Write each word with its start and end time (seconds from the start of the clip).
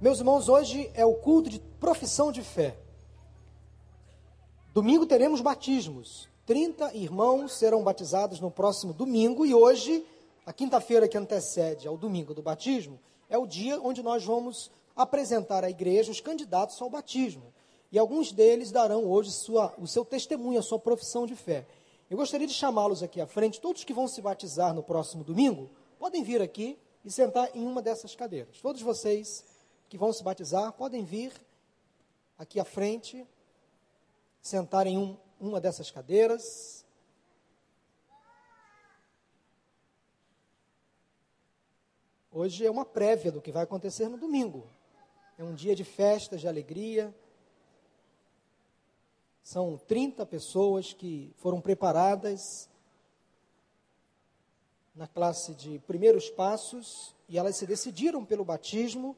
Meus 0.00 0.20
irmãos, 0.20 0.48
hoje 0.48 0.88
é 0.94 1.04
o 1.04 1.14
culto 1.14 1.50
de 1.50 1.58
profissão 1.58 2.30
de 2.30 2.40
fé. 2.40 2.78
Domingo 4.72 5.04
teremos 5.04 5.40
batismos. 5.40 6.28
30 6.46 6.94
irmãos 6.94 7.54
serão 7.54 7.82
batizados 7.82 8.38
no 8.38 8.48
próximo 8.48 8.92
domingo 8.92 9.44
e 9.44 9.52
hoje, 9.52 10.06
a 10.46 10.52
quinta-feira 10.52 11.08
que 11.08 11.18
antecede 11.18 11.88
ao 11.88 11.96
domingo 11.96 12.32
do 12.32 12.40
batismo, 12.40 13.00
é 13.28 13.36
o 13.36 13.44
dia 13.44 13.80
onde 13.82 14.00
nós 14.00 14.24
vamos 14.24 14.70
apresentar 14.94 15.64
à 15.64 15.70
igreja 15.70 16.12
os 16.12 16.20
candidatos 16.20 16.80
ao 16.80 16.88
batismo. 16.88 17.52
E 17.90 17.98
alguns 17.98 18.30
deles 18.30 18.70
darão 18.70 19.04
hoje 19.04 19.32
sua, 19.32 19.74
o 19.78 19.88
seu 19.88 20.04
testemunho, 20.04 20.60
a 20.60 20.62
sua 20.62 20.78
profissão 20.78 21.26
de 21.26 21.34
fé. 21.34 21.66
Eu 22.08 22.16
gostaria 22.16 22.46
de 22.46 22.54
chamá-los 22.54 23.02
aqui 23.02 23.20
à 23.20 23.26
frente, 23.26 23.60
todos 23.60 23.82
que 23.82 23.92
vão 23.92 24.06
se 24.06 24.22
batizar 24.22 24.72
no 24.72 24.82
próximo 24.84 25.24
domingo, 25.24 25.68
podem 25.98 26.22
vir 26.22 26.40
aqui 26.40 26.78
e 27.04 27.10
sentar 27.10 27.50
em 27.52 27.66
uma 27.66 27.82
dessas 27.82 28.14
cadeiras. 28.14 28.60
Todos 28.60 28.80
vocês 28.80 29.57
que 29.88 29.96
vão 29.96 30.12
se 30.12 30.22
batizar 30.22 30.72
podem 30.72 31.04
vir 31.04 31.32
aqui 32.36 32.60
à 32.60 32.64
frente, 32.64 33.26
sentar 34.40 34.86
em 34.86 34.98
um, 34.98 35.16
uma 35.40 35.60
dessas 35.60 35.90
cadeiras. 35.90 36.84
Hoje 42.30 42.66
é 42.66 42.70
uma 42.70 42.84
prévia 42.84 43.32
do 43.32 43.40
que 43.40 43.50
vai 43.50 43.64
acontecer 43.64 44.08
no 44.08 44.18
domingo. 44.18 44.66
É 45.38 45.42
um 45.42 45.54
dia 45.54 45.74
de 45.74 45.84
festas, 45.84 46.40
de 46.40 46.48
alegria. 46.48 47.14
São 49.42 49.78
30 49.78 50.26
pessoas 50.26 50.92
que 50.92 51.32
foram 51.38 51.60
preparadas 51.60 52.68
na 54.94 55.06
classe 55.06 55.54
de 55.54 55.78
primeiros 55.80 56.28
passos 56.28 57.16
e 57.28 57.38
elas 57.38 57.56
se 57.56 57.66
decidiram 57.66 58.24
pelo 58.24 58.44
batismo 58.44 59.16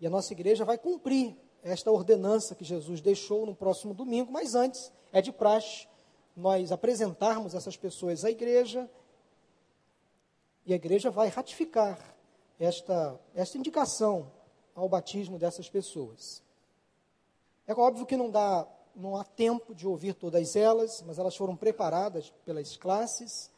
e 0.00 0.06
a 0.06 0.10
nossa 0.10 0.32
igreja 0.32 0.64
vai 0.64 0.78
cumprir 0.78 1.36
esta 1.62 1.90
ordenança 1.90 2.54
que 2.54 2.64
Jesus 2.64 3.00
deixou 3.00 3.44
no 3.44 3.54
próximo 3.54 3.92
domingo, 3.92 4.32
mas 4.32 4.54
antes 4.54 4.90
é 5.12 5.20
de 5.20 5.30
praxe 5.30 5.86
nós 6.34 6.72
apresentarmos 6.72 7.54
essas 7.54 7.76
pessoas 7.76 8.24
à 8.24 8.30
igreja 8.30 8.88
e 10.64 10.72
a 10.72 10.76
igreja 10.76 11.10
vai 11.10 11.28
ratificar 11.28 11.98
esta, 12.58 13.20
esta 13.34 13.58
indicação 13.58 14.30
ao 14.74 14.88
batismo 14.88 15.38
dessas 15.38 15.68
pessoas. 15.68 16.42
É 17.66 17.74
óbvio 17.74 18.06
que 18.06 18.16
não 18.16 18.30
dá, 18.30 18.66
não 18.94 19.16
há 19.16 19.24
tempo 19.24 19.74
de 19.74 19.86
ouvir 19.86 20.14
todas 20.14 20.56
elas, 20.56 21.02
mas 21.06 21.18
elas 21.18 21.36
foram 21.36 21.56
preparadas 21.56 22.30
pelas 22.44 22.76
classes 22.76 23.50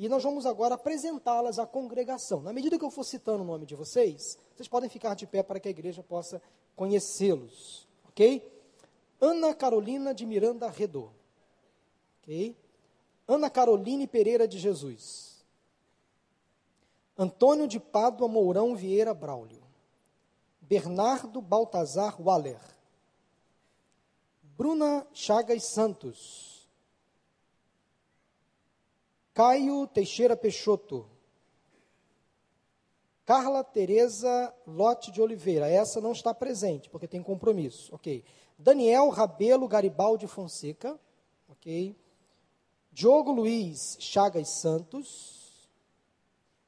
e 0.00 0.08
nós 0.08 0.22
vamos 0.22 0.46
agora 0.46 0.76
apresentá-las 0.76 1.58
à 1.58 1.66
congregação. 1.66 2.40
Na 2.40 2.54
medida 2.54 2.78
que 2.78 2.84
eu 2.86 2.90
for 2.90 3.04
citando 3.04 3.42
o 3.42 3.46
nome 3.46 3.66
de 3.66 3.74
vocês, 3.74 4.38
vocês 4.56 4.66
podem 4.66 4.88
ficar 4.88 5.14
de 5.14 5.26
pé 5.26 5.42
para 5.42 5.60
que 5.60 5.68
a 5.68 5.70
igreja 5.70 6.02
possa 6.02 6.40
conhecê-los, 6.74 7.86
ok? 8.08 8.50
Ana 9.20 9.54
Carolina 9.54 10.14
de 10.14 10.24
Miranda 10.24 10.70
Redor, 10.70 11.10
ok? 12.22 12.56
Ana 13.28 13.50
Caroline 13.50 14.06
Pereira 14.06 14.48
de 14.48 14.58
Jesus. 14.58 15.44
Antônio 17.14 17.68
de 17.68 17.78
Pádua 17.78 18.26
Mourão 18.26 18.74
Vieira 18.74 19.12
Braulio. 19.12 19.62
Bernardo 20.62 21.42
Baltazar 21.42 22.18
Waller. 22.22 22.62
Bruna 24.56 25.06
Chagas 25.12 25.64
Santos. 25.64 26.49
Caio 29.40 29.86
Teixeira 29.86 30.36
Peixoto. 30.36 31.06
Carla 33.24 33.64
Tereza 33.64 34.54
Lote 34.66 35.10
de 35.10 35.22
Oliveira. 35.22 35.66
Essa 35.66 35.98
não 35.98 36.12
está 36.12 36.34
presente, 36.34 36.90
porque 36.90 37.08
tem 37.08 37.22
compromisso. 37.22 37.94
Ok. 37.94 38.22
Daniel 38.58 39.08
Rabelo 39.08 39.66
Garibaldi 39.66 40.26
Fonseca. 40.26 41.00
Ok. 41.48 41.96
Diogo 42.92 43.32
Luiz 43.32 43.96
Chagas 43.98 44.60
Santos. 44.60 45.70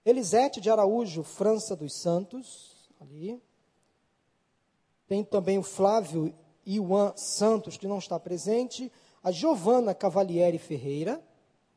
Elisete 0.02 0.58
de 0.58 0.70
Araújo 0.70 1.22
França 1.22 1.76
dos 1.76 1.92
Santos. 2.00 2.90
Ali. 2.98 3.38
Tem 5.06 5.22
também 5.22 5.58
o 5.58 5.62
Flávio 5.62 6.34
Iwan 6.64 7.12
Santos, 7.16 7.76
que 7.76 7.86
não 7.86 7.98
está 7.98 8.18
presente. 8.18 8.90
A 9.22 9.30
Giovana 9.30 9.94
Cavalieri 9.94 10.56
Ferreira. 10.56 11.22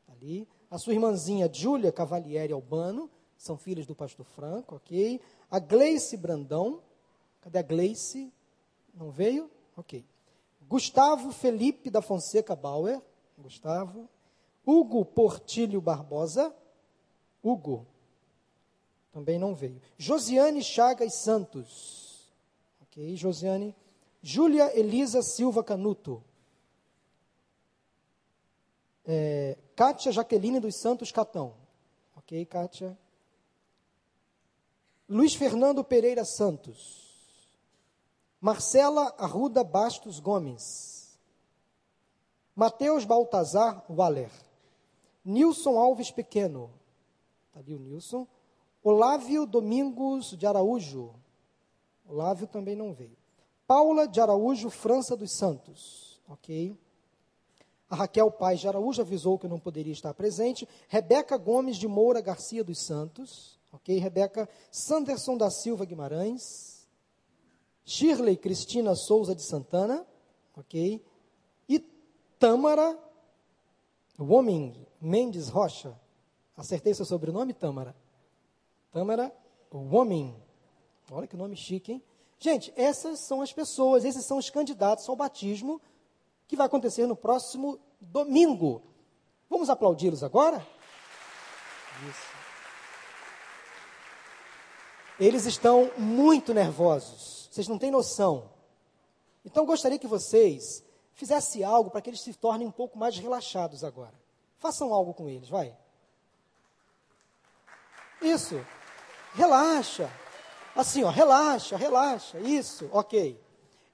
Ali 0.08 0.48
a 0.76 0.78
sua 0.78 0.94
irmãzinha 0.94 1.50
Júlia 1.52 1.90
Cavalieri 1.90 2.52
Albano, 2.52 3.10
são 3.38 3.56
filhos 3.58 3.86
do 3.86 3.96
pastor 3.96 4.26
Franco, 4.26 4.76
ok? 4.76 5.22
A 5.50 5.58
Gleice 5.58 6.18
Brandão, 6.18 6.82
cadê 7.40 7.60
a 7.60 7.62
Gleice? 7.62 8.30
Não 8.94 9.10
veio? 9.10 9.50
Ok. 9.78 10.06
Gustavo 10.68 11.32
Felipe 11.32 11.90
da 11.90 12.02
Fonseca 12.02 12.58
Bauer, 12.58 13.02
Gustavo. 13.38 14.10
Hugo 14.66 15.06
Portilho 15.06 15.80
Barbosa, 15.80 16.54
Hugo, 17.42 17.86
também 19.14 19.40
não 19.40 19.56
veio. 19.56 19.80
Josiane 19.98 20.62
Chagas 20.62 21.14
Santos, 21.14 22.34
ok? 22.82 23.16
Josiane. 23.16 23.74
Júlia 24.22 24.78
Elisa 24.78 25.22
Silva 25.22 25.64
Canuto, 25.64 26.22
é, 29.06 29.58
Kátia 29.76 30.12
Jaqueline 30.12 30.60
dos 30.60 30.76
Santos 30.76 31.12
Catão. 31.12 31.54
Ok, 32.16 32.46
Kátia. 32.46 32.98
Luiz 35.08 35.36
Fernando 35.36 35.84
Pereira 35.84 36.26
Santos. 36.26 37.06
Marcela 38.42 39.14
Arruda 39.18 39.64
Bastos 39.64 40.20
Gomes. 40.20 41.18
Mateus 42.56 43.06
Baltazar 43.06 43.86
Waller. 43.90 44.32
Nilson 45.24 45.78
Alves 45.78 46.12
Pequeno. 46.12 46.72
Está 47.48 47.60
ali 47.60 47.74
o 47.74 47.80
Nilson. 47.80 48.28
Olávio 48.84 49.46
Domingos 49.46 50.38
de 50.38 50.46
Araújo. 50.46 51.14
Olávio 52.08 52.48
também 52.48 52.76
não 52.76 52.94
veio. 52.94 53.18
Paula 53.68 54.08
de 54.08 54.22
Araújo 54.22 54.70
França 54.70 55.16
dos 55.16 55.32
Santos. 55.38 56.22
Ok. 56.28 56.78
A 57.90 57.96
Raquel 57.96 58.32
Paz 58.32 58.60
de 58.60 58.68
Araújo 58.68 59.02
avisou 59.02 59.38
que 59.38 59.48
não 59.48 59.60
poderia 59.60 59.94
estar 59.94 60.14
presente. 60.14 60.68
Rebeca 60.88 61.38
Gomes 61.38 61.78
de 61.78 61.88
Moura 61.88 62.20
Garcia 62.20 62.64
dos 62.64 62.80
Santos. 62.80 63.60
Ok, 63.72 63.98
Rebeca 64.00 64.50
Sanderson 64.72 65.38
da 65.38 65.52
Silva 65.52 65.86
Guimarães. 65.86 66.88
Shirley 67.84 68.38
Cristina 68.38 68.96
Souza 68.96 69.36
de 69.36 69.44
Santana. 69.44 70.06
Ok. 70.56 71.04
E 71.70 71.80
Tâmara 72.40 72.98
Woming 74.20 74.88
Mendes 75.00 75.50
Rocha. 75.50 76.00
Acertei 76.58 76.94
seu 76.94 77.06
sobrenome, 77.06 77.54
Tâmara? 77.54 77.96
Tâmara 78.92 79.32
Woming. 79.72 80.36
Olha 81.12 81.28
que 81.28 81.38
nome 81.38 81.56
chique, 81.56 81.92
hein? 81.92 82.04
Gente, 82.40 82.74
essas 82.76 83.20
são 83.20 83.42
as 83.42 83.54
pessoas, 83.54 84.04
esses 84.04 84.26
são 84.26 84.38
os 84.38 84.50
candidatos 84.50 85.08
ao 85.08 85.16
batismo 85.16 85.82
que 86.48 86.56
vai 86.56 86.68
acontecer 86.68 87.06
no 87.06 87.16
próximo 87.16 87.80
domingo. 88.00 88.82
Vamos 89.50 89.70
aplaudi-los 89.70 90.24
agora? 90.24 90.66
Isso. 92.10 92.36
Eles 95.20 95.46
estão 95.46 95.92
muito 95.98 96.54
nervosos, 96.54 97.50
vocês 97.52 97.68
não 97.68 97.78
têm 97.78 97.90
noção. 97.90 98.50
Então 99.46 99.66
gostaria 99.66 100.00
que 100.00 100.08
vocês 100.08 100.84
fizessem 101.14 101.64
algo 101.64 101.90
para 101.90 102.02
que 102.02 102.10
eles 102.10 102.22
se 102.22 102.34
tornem 102.34 102.68
um 102.68 102.72
pouco 102.72 102.98
mais 102.98 103.18
relaxados 103.18 103.84
agora. 103.84 104.14
Façam 104.58 104.94
algo 104.94 105.14
com 105.14 105.30
eles, 105.30 105.48
vai. 105.48 105.76
Isso. 108.22 108.60
Relaxa. 109.34 110.10
Assim, 110.76 111.04
ó, 111.04 111.10
relaxa, 111.10 111.78
relaxa. 111.78 112.40
Isso, 112.40 112.90
ok. 112.92 113.40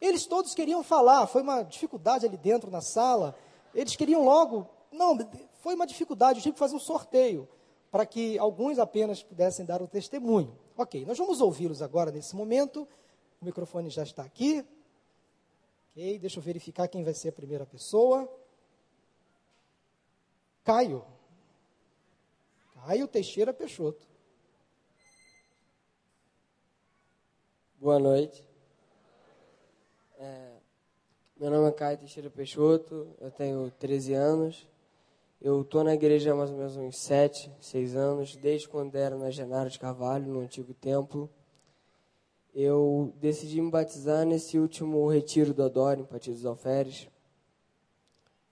Eles 0.01 0.25
todos 0.25 0.55
queriam 0.55 0.83
falar, 0.83 1.27
foi 1.27 1.43
uma 1.43 1.61
dificuldade 1.61 2.25
ali 2.25 2.35
dentro 2.35 2.71
na 2.71 2.81
sala. 2.81 3.35
Eles 3.73 3.95
queriam 3.95 4.25
logo. 4.25 4.67
Não, 4.91 5.15
foi 5.61 5.75
uma 5.75 5.85
dificuldade, 5.85 6.39
eu 6.39 6.43
tive 6.43 6.53
que 6.53 6.59
fazer 6.59 6.75
um 6.75 6.79
sorteio 6.79 7.47
para 7.91 8.05
que 8.05 8.39
alguns 8.39 8.79
apenas 8.79 9.21
pudessem 9.21 9.63
dar 9.63 9.81
o 9.81 9.87
testemunho. 9.87 10.57
Ok, 10.75 11.05
nós 11.05 11.17
vamos 11.17 11.39
ouvi-los 11.39 11.81
agora 11.81 12.09
nesse 12.09 12.35
momento. 12.35 12.87
O 13.39 13.45
microfone 13.45 13.89
já 13.89 14.01
está 14.01 14.23
aqui. 14.23 14.65
Ok, 15.91 16.17
deixa 16.17 16.39
eu 16.39 16.43
verificar 16.43 16.87
quem 16.87 17.03
vai 17.03 17.13
ser 17.13 17.29
a 17.29 17.33
primeira 17.33 17.65
pessoa. 17.65 18.27
Caio. 20.63 21.05
Caio 22.73 23.07
Teixeira 23.07 23.53
Peixoto. 23.53 24.07
Boa 27.77 27.99
noite. 27.99 28.50
É, 30.23 30.51
meu 31.35 31.49
nome 31.49 31.67
é 31.67 31.71
Caio 31.71 31.97
Teixeira 31.97 32.29
Peixoto, 32.29 33.07
eu 33.19 33.31
tenho 33.31 33.71
13 33.79 34.13
anos. 34.13 34.67
Eu 35.41 35.61
estou 35.61 35.83
na 35.83 35.95
igreja 35.95 36.31
há 36.31 36.35
mais 36.35 36.51
ou 36.51 36.57
menos 36.57 36.77
uns 36.77 36.95
7, 36.99 37.51
6 37.59 37.95
anos, 37.95 38.35
desde 38.35 38.69
quando 38.69 38.95
era 38.95 39.17
na 39.17 39.31
Genaro 39.31 39.67
de 39.67 39.79
Carvalho, 39.79 40.31
no 40.31 40.41
antigo 40.41 40.75
templo. 40.75 41.27
Eu 42.53 43.11
decidi 43.19 43.59
me 43.59 43.71
batizar 43.71 44.23
nesse 44.23 44.59
último 44.59 45.07
retiro 45.09 45.55
do 45.55 45.63
Adoro, 45.63 46.01
em 46.01 46.05
Patia 46.05 46.33
dos 46.33 46.45
Alferes. 46.45 47.09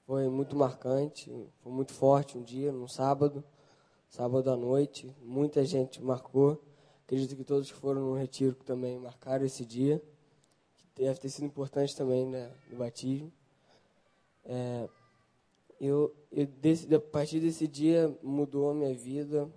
Foi 0.07 0.27
muito 0.27 0.56
marcante, 0.56 1.31
foi 1.62 1.72
muito 1.72 1.94
forte 1.94 2.36
um 2.36 2.42
dia, 2.42 2.72
num 2.72 2.88
sábado, 2.88 3.44
sábado 4.07 4.50
à 4.50 4.57
noite. 4.57 5.15
Muita 5.22 5.63
gente 5.63 6.01
marcou. 6.01 6.60
Acredito 7.06 7.36
que 7.36 7.44
todos 7.44 7.72
que 7.72 7.77
foram 7.77 8.01
no 8.01 8.15
retiro 8.15 8.56
também 8.56 8.98
marcaram 8.98 9.45
esse 9.45 9.63
dia. 9.63 10.01
Deve 11.00 11.18
ter 11.18 11.30
sido 11.30 11.46
importante 11.46 11.96
também 11.96 12.28
né, 12.28 12.51
no 12.69 12.78
batismo. 12.78 13.31
É, 14.44 14.90
eu, 15.80 16.13
eu 16.30 16.46
a 16.98 17.00
partir 17.00 17.40
desse 17.40 17.69
dia 17.69 18.13
mudou 18.22 18.69
a 18.69 18.74
minha 18.74 18.94
vida. 18.94 19.50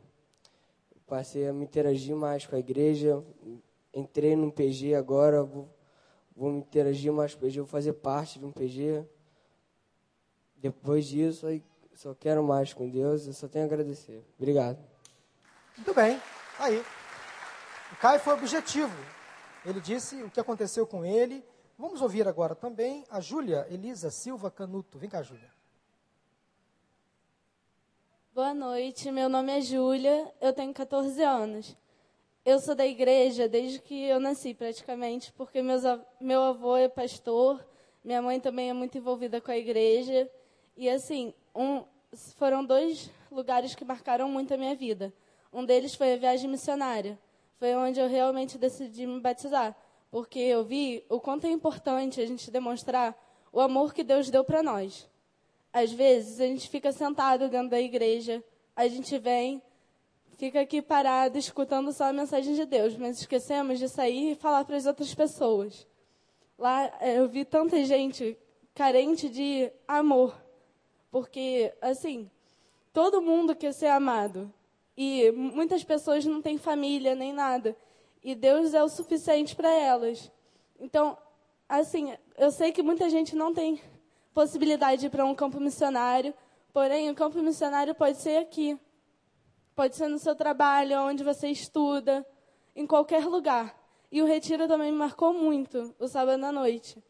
Passei 1.05 1.49
a 1.49 1.53
me 1.53 1.65
interagir 1.65 2.15
mais 2.15 2.47
com 2.47 2.55
a 2.55 2.61
igreja. 2.61 3.25
Entrei 3.93 4.37
num 4.37 4.53
PG 4.53 4.95
agora, 4.95 5.43
vou, 5.43 5.69
vou 6.37 6.53
me 6.53 6.59
interagir 6.61 7.13
mais 7.13 7.35
com 7.35 7.41
o 7.41 7.43
PG, 7.43 7.59
vou 7.59 7.67
fazer 7.67 7.95
parte 7.95 8.39
de 8.39 8.47
um 8.47 8.53
PG. 8.53 9.05
Depois 10.57 11.07
disso, 11.07 11.49
aí 11.49 11.61
só 11.93 12.15
quero 12.15 12.45
mais 12.45 12.73
com 12.73 12.89
Deus, 12.89 13.27
eu 13.27 13.33
só 13.33 13.49
tenho 13.49 13.65
a 13.65 13.67
agradecer. 13.67 14.25
Obrigado. 14.39 14.79
Muito 15.77 15.93
bem, 15.93 16.23
aí. 16.61 16.81
O 17.91 17.97
Caio 17.97 18.21
foi 18.21 18.35
objetivo. 18.35 19.22
Ele 19.65 19.81
disse 19.81 20.21
o 20.23 20.31
que 20.31 20.41
aconteceu 20.41 20.87
com 20.87 21.05
ele. 21.05 21.45
Vamos 21.79 22.03
ouvir 22.03 22.27
agora 22.27 22.55
também 22.55 23.05
a 23.09 23.21
Júlia 23.21 23.67
Elisa 23.71 24.11
Silva 24.11 24.51
Canuto. 24.51 24.99
Vem 24.99 25.09
cá, 25.09 25.23
Júlia. 25.23 25.51
Boa 28.35 28.53
noite, 28.55 29.11
meu 29.13 29.29
nome 29.29 29.53
é 29.53 29.61
Júlia, 29.61 30.33
eu 30.41 30.53
tenho 30.53 30.73
14 30.73 31.23
anos. 31.23 31.77
Eu 32.45 32.59
sou 32.59 32.75
da 32.75 32.87
igreja 32.87 33.47
desde 33.47 33.79
que 33.79 34.07
eu 34.07 34.19
nasci, 34.19 34.53
praticamente, 34.55 35.33
porque 35.35 35.63
meus, 35.63 35.83
meu 36.21 36.43
avô 36.43 36.77
é 36.77 36.89
pastor, 36.89 37.65
minha 38.03 38.23
mãe 38.23 38.41
também 38.41 38.71
é 38.71 38.73
muito 38.73 38.99
envolvida 38.99 39.41
com 39.41 39.51
a 39.51 39.57
igreja. 39.57 40.29
E, 40.77 40.89
assim, 40.89 41.33
um, 41.55 41.85
foram 42.37 42.65
dois 42.65 43.11
lugares 43.31 43.75
que 43.75 43.85
marcaram 43.85 44.29
muito 44.29 44.55
a 44.55 44.57
minha 44.57 44.75
vida. 44.75 45.13
Um 45.53 45.65
deles 45.65 45.95
foi 45.95 46.15
a 46.15 46.17
viagem 46.17 46.51
missionária. 46.51 47.19
Foi 47.63 47.77
onde 47.77 48.01
eu 48.01 48.09
realmente 48.09 48.59
decidi 48.59 49.07
me 49.07 49.21
batizar, 49.21 49.77
porque 50.11 50.41
eu 50.41 50.65
vi 50.65 51.07
o 51.09 51.21
quanto 51.21 51.47
é 51.47 51.51
importante 51.53 52.21
a 52.21 52.27
gente 52.27 52.51
demonstrar 52.51 53.17
o 53.53 53.61
amor 53.61 53.95
que 53.95 54.03
Deus 54.03 54.29
deu 54.29 54.43
para 54.43 54.65
nós. 54.65 55.09
Às 55.73 55.93
vezes 55.93 56.41
a 56.41 56.47
gente 56.49 56.69
fica 56.69 56.91
sentado 56.91 57.49
dentro 57.49 57.69
da 57.69 57.81
igreja, 57.81 58.43
a 58.75 58.89
gente 58.89 59.17
vem, 59.17 59.63
fica 60.37 60.61
aqui 60.61 60.83
parado 60.83 61.39
escutando 61.39 61.93
só 61.93 62.07
a 62.07 62.13
mensagem 62.13 62.53
de 62.53 62.67
Deus, 62.67 62.97
mas 62.97 63.21
esquecemos 63.21 63.79
de 63.79 63.89
sair 63.89 64.33
e 64.33 64.35
falar 64.35 64.65
para 64.65 64.77
as 64.77 64.85
outras 64.85 65.15
pessoas. 65.15 65.87
Lá 66.59 66.93
eh, 67.01 67.21
eu 67.21 67.29
vi 67.29 67.45
tanta 67.45 67.85
gente 67.85 68.37
carente 68.75 69.29
de 69.29 69.71
amor, 69.87 70.35
porque 71.13 71.73
assim, 71.81 72.29
todo 72.93 73.23
mundo 73.23 73.55
quer 73.55 73.73
ser 73.73 73.87
amado 73.87 74.53
e 74.97 75.31
muitas 75.33 75.83
pessoas 75.85 76.25
não 76.25 76.43
têm 76.43 76.59
família 76.59 77.15
nem 77.15 77.33
nada 77.33 77.77
e 78.23 78.35
Deus 78.35 78.73
é 78.73 78.83
o 78.83 78.89
suficiente 78.89 79.57
para 79.57 79.71
elas. 79.71 80.31
Então, 80.79 81.19
assim, 81.69 82.15
eu 82.39 82.51
sei 82.51 82.71
que 82.71 82.83
muita 82.83 83.11
gente 83.11 83.35
não 83.35 83.53
tem 83.53 83.81
possibilidade 84.33 85.11
para 85.11 85.25
um 85.25 85.35
campo 85.35 85.59
missionário, 85.59 86.33
porém 86.73 87.11
o 87.11 87.15
campo 87.15 87.43
missionário 87.43 87.95
pode 87.95 88.19
ser 88.19 88.37
aqui. 88.37 88.79
Pode 89.75 89.97
ser 89.97 90.09
no 90.09 90.19
seu 90.19 90.37
trabalho, 90.37 91.01
onde 91.01 91.25
você 91.25 91.49
estuda, 91.49 92.25
em 92.77 92.87
qualquer 92.87 93.25
lugar. 93.27 93.75
E 94.11 94.23
o 94.23 94.27
retiro 94.27 94.69
também 94.69 94.93
me 94.93 94.99
marcou 94.99 95.33
muito, 95.33 95.95
o 95.99 96.07
sábado 96.07 96.45
à 96.45 96.53
noite. 96.53 97.03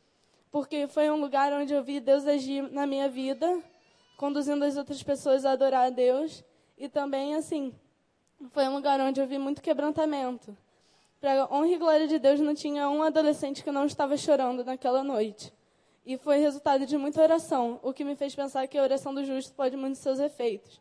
Porque 0.50 0.86
foi 0.86 1.10
um 1.10 1.20
lugar 1.20 1.52
onde 1.52 1.74
eu 1.74 1.82
vi 1.82 1.98
Deus 1.98 2.26
agir 2.26 2.62
na 2.70 2.86
minha 2.86 3.08
vida, 3.08 3.60
conduzindo 4.16 4.64
as 4.64 4.76
outras 4.76 5.02
pessoas 5.02 5.44
a 5.44 5.52
adorar 5.52 5.86
a 5.86 5.90
Deus. 5.90 6.44
E 6.76 6.88
também, 6.88 7.34
assim, 7.34 7.74
foi 8.50 8.66
um 8.68 8.74
lugar 8.74 9.00
onde 9.00 9.20
eu 9.20 9.26
vi 9.26 9.38
muito 9.38 9.62
quebrantamento. 9.62 10.56
Para 11.20 11.46
honra 11.52 11.68
e 11.68 11.78
glória 11.78 12.08
de 12.08 12.18
Deus, 12.18 12.40
não 12.40 12.54
tinha 12.54 12.88
um 12.88 13.02
adolescente 13.02 13.62
que 13.62 13.70
não 13.70 13.86
estava 13.86 14.16
chorando 14.16 14.64
naquela 14.64 15.04
noite. 15.04 15.52
E 16.04 16.16
foi 16.16 16.38
resultado 16.38 16.84
de 16.84 16.98
muita 16.98 17.22
oração, 17.22 17.78
o 17.82 17.92
que 17.92 18.02
me 18.02 18.16
fez 18.16 18.34
pensar 18.34 18.66
que 18.66 18.76
a 18.76 18.82
oração 18.82 19.14
do 19.14 19.24
justo 19.24 19.54
pode 19.54 19.76
muitos 19.76 20.00
seus 20.00 20.18
efeitos. 20.18 20.80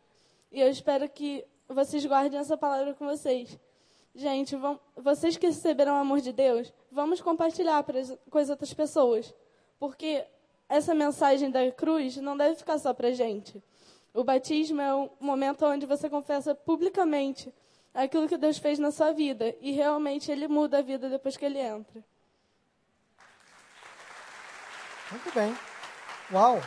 E 0.50 0.60
eu 0.60 0.68
espero 0.68 1.08
que 1.08 1.44
vocês 1.68 2.04
guardem 2.04 2.40
essa 2.40 2.56
palavra 2.56 2.92
com 2.94 3.06
vocês. 3.06 3.56
Gente, 4.14 4.56
vão, 4.56 4.78
vocês 4.96 5.36
que 5.36 5.46
receberam 5.46 5.94
o 5.94 6.00
amor 6.00 6.20
de 6.20 6.32
Deus, 6.32 6.72
vamos 6.90 7.20
compartilhar 7.20 7.84
com 8.28 8.38
as 8.38 8.50
outras 8.50 8.74
pessoas. 8.74 9.32
Porque 9.78 10.24
essa 10.68 10.94
mensagem 10.94 11.50
da 11.50 11.70
cruz 11.70 12.16
não 12.16 12.36
deve 12.36 12.56
ficar 12.56 12.78
só 12.78 12.92
para 12.92 13.12
gente. 13.12 13.62
O 14.14 14.22
batismo 14.22 14.80
é 14.80 14.94
o 14.94 15.10
momento 15.18 15.64
onde 15.64 15.86
você 15.86 16.08
confessa 16.08 16.54
publicamente 16.54 17.52
aquilo 17.94 18.28
que 18.28 18.36
Deus 18.36 18.58
fez 18.58 18.78
na 18.78 18.90
sua 18.90 19.12
vida. 19.12 19.54
E 19.60 19.72
realmente 19.72 20.30
ele 20.30 20.46
muda 20.48 20.78
a 20.78 20.82
vida 20.82 21.08
depois 21.08 21.36
que 21.36 21.44
ele 21.44 21.58
entra. 21.58 22.04
Muito 25.10 25.34
bem. 25.34 25.54
Uau! 26.32 26.60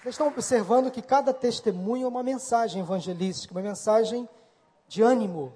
Vocês 0.00 0.14
estão 0.14 0.28
observando 0.28 0.90
que 0.90 1.02
cada 1.02 1.34
testemunho 1.34 2.04
é 2.04 2.08
uma 2.08 2.22
mensagem 2.22 2.80
evangelística, 2.80 3.52
uma 3.52 3.62
mensagem 3.62 4.28
de 4.86 5.02
ânimo, 5.02 5.52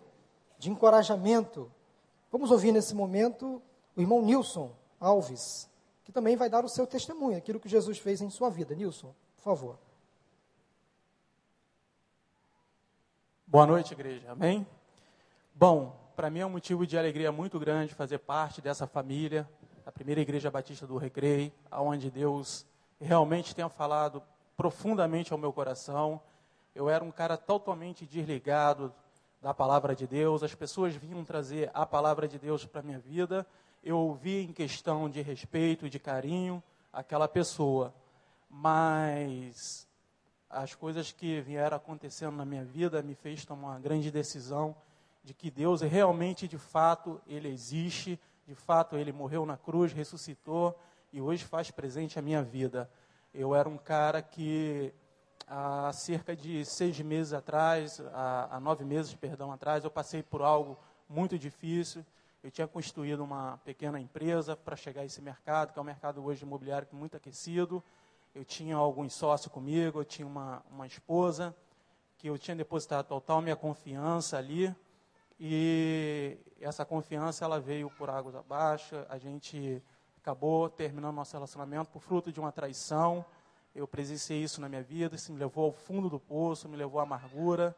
de 0.58 0.68
encorajamento. 0.68 1.70
Vamos 2.30 2.50
ouvir 2.50 2.72
nesse 2.72 2.94
momento 2.94 3.62
o 3.96 4.00
irmão 4.00 4.20
Nilson 4.20 4.72
Alves, 5.00 5.68
que 6.04 6.12
também 6.12 6.36
vai 6.36 6.50
dar 6.50 6.64
o 6.64 6.68
seu 6.68 6.86
testemunho, 6.86 7.38
aquilo 7.38 7.60
que 7.60 7.68
Jesus 7.68 7.98
fez 7.98 8.20
em 8.20 8.30
sua 8.30 8.50
vida. 8.50 8.74
Nilson, 8.74 9.14
por 9.36 9.42
favor. 9.42 9.78
Boa 13.52 13.66
noite, 13.66 13.92
igreja. 13.92 14.32
Amém? 14.32 14.66
Bom, 15.54 15.94
para 16.16 16.30
mim 16.30 16.38
é 16.38 16.46
um 16.46 16.48
motivo 16.48 16.86
de 16.86 16.96
alegria 16.96 17.30
muito 17.30 17.58
grande 17.58 17.94
fazer 17.94 18.16
parte 18.16 18.62
dessa 18.62 18.86
família, 18.86 19.46
a 19.84 19.92
primeira 19.92 20.22
igreja 20.22 20.50
batista 20.50 20.86
do 20.86 20.96
Recreio, 20.96 21.52
aonde 21.70 22.10
Deus 22.10 22.64
realmente 22.98 23.54
tenha 23.54 23.68
falado 23.68 24.22
profundamente 24.56 25.34
ao 25.34 25.38
meu 25.38 25.52
coração. 25.52 26.18
Eu 26.74 26.88
era 26.88 27.04
um 27.04 27.10
cara 27.10 27.36
totalmente 27.36 28.06
desligado 28.06 28.90
da 29.42 29.52
palavra 29.52 29.94
de 29.94 30.06
Deus. 30.06 30.42
As 30.42 30.54
pessoas 30.54 30.96
vinham 30.96 31.22
trazer 31.22 31.70
a 31.74 31.84
palavra 31.84 32.26
de 32.26 32.38
Deus 32.38 32.64
para 32.64 32.80
minha 32.80 33.00
vida. 33.00 33.46
Eu 33.84 33.98
ouvia 33.98 34.40
em 34.40 34.50
questão 34.50 35.10
de 35.10 35.20
respeito, 35.20 35.90
de 35.90 35.98
carinho 35.98 36.62
aquela 36.90 37.28
pessoa, 37.28 37.92
mas 38.48 39.86
as 40.52 40.74
coisas 40.74 41.10
que 41.10 41.40
vieram 41.40 41.76
acontecendo 41.76 42.36
na 42.36 42.44
minha 42.44 42.64
vida 42.64 43.02
me 43.02 43.14
fez 43.14 43.44
tomar 43.44 43.70
uma 43.70 43.80
grande 43.80 44.10
decisão 44.10 44.76
de 45.24 45.32
que 45.32 45.50
Deus 45.50 45.80
realmente, 45.80 46.46
de 46.46 46.58
fato, 46.58 47.20
ele 47.26 47.48
existe 47.48 48.20
de 48.46 48.54
fato, 48.54 48.96
ele 48.96 49.12
morreu 49.12 49.46
na 49.46 49.56
cruz, 49.56 49.92
ressuscitou 49.92 50.78
e 51.12 51.20
hoje 51.20 51.44
faz 51.44 51.70
presente 51.70 52.18
a 52.18 52.22
minha 52.22 52.42
vida. 52.42 52.90
Eu 53.32 53.54
era 53.54 53.68
um 53.68 53.78
cara 53.78 54.20
que 54.20 54.92
há 55.46 55.90
cerca 55.92 56.36
de 56.36 56.64
seis 56.64 57.00
meses 57.00 57.32
atrás, 57.32 58.00
há, 58.12 58.56
há 58.56 58.60
nove 58.60 58.84
meses, 58.84 59.14
perdão, 59.14 59.52
atrás, 59.52 59.84
eu 59.84 59.90
passei 59.90 60.22
por 60.22 60.42
algo 60.42 60.78
muito 61.08 61.38
difícil. 61.38 62.04
Eu 62.42 62.50
tinha 62.50 62.66
constituído 62.66 63.22
uma 63.22 63.58
pequena 63.64 64.00
empresa 64.00 64.56
para 64.56 64.74
chegar 64.74 65.02
a 65.02 65.04
esse 65.04 65.22
mercado, 65.22 65.72
que 65.72 65.78
é 65.78 65.82
um 65.82 65.84
mercado 65.84 66.24
hoje 66.24 66.44
imobiliário 66.44 66.88
muito 66.92 67.16
aquecido. 67.16 67.82
Eu 68.34 68.46
tinha 68.46 68.76
alguns 68.76 69.12
sócios 69.12 69.52
comigo, 69.52 70.00
eu 70.00 70.04
tinha 70.06 70.26
uma, 70.26 70.62
uma 70.70 70.86
esposa, 70.86 71.54
que 72.16 72.28
eu 72.28 72.38
tinha 72.38 72.56
depositado 72.56 73.06
total 73.06 73.42
minha 73.42 73.54
confiança 73.54 74.38
ali. 74.38 74.74
E 75.38 76.38
essa 76.58 76.82
confiança 76.82 77.44
ela 77.44 77.60
veio 77.60 77.90
por 77.90 78.08
águas 78.08 78.34
abaixo. 78.34 78.96
A 79.10 79.18
gente 79.18 79.82
acabou 80.16 80.70
terminando 80.70 81.14
nosso 81.14 81.34
relacionamento 81.34 81.90
por 81.90 82.00
fruto 82.00 82.32
de 82.32 82.40
uma 82.40 82.50
traição. 82.50 83.22
Eu 83.74 83.86
presenciei 83.86 84.42
isso 84.42 84.62
na 84.62 84.68
minha 84.68 84.82
vida, 84.82 85.14
isso 85.14 85.30
me 85.30 85.38
levou 85.38 85.66
ao 85.66 85.72
fundo 85.72 86.08
do 86.08 86.18
poço, 86.18 86.70
me 86.70 86.76
levou 86.76 87.00
à 87.00 87.02
amargura. 87.02 87.76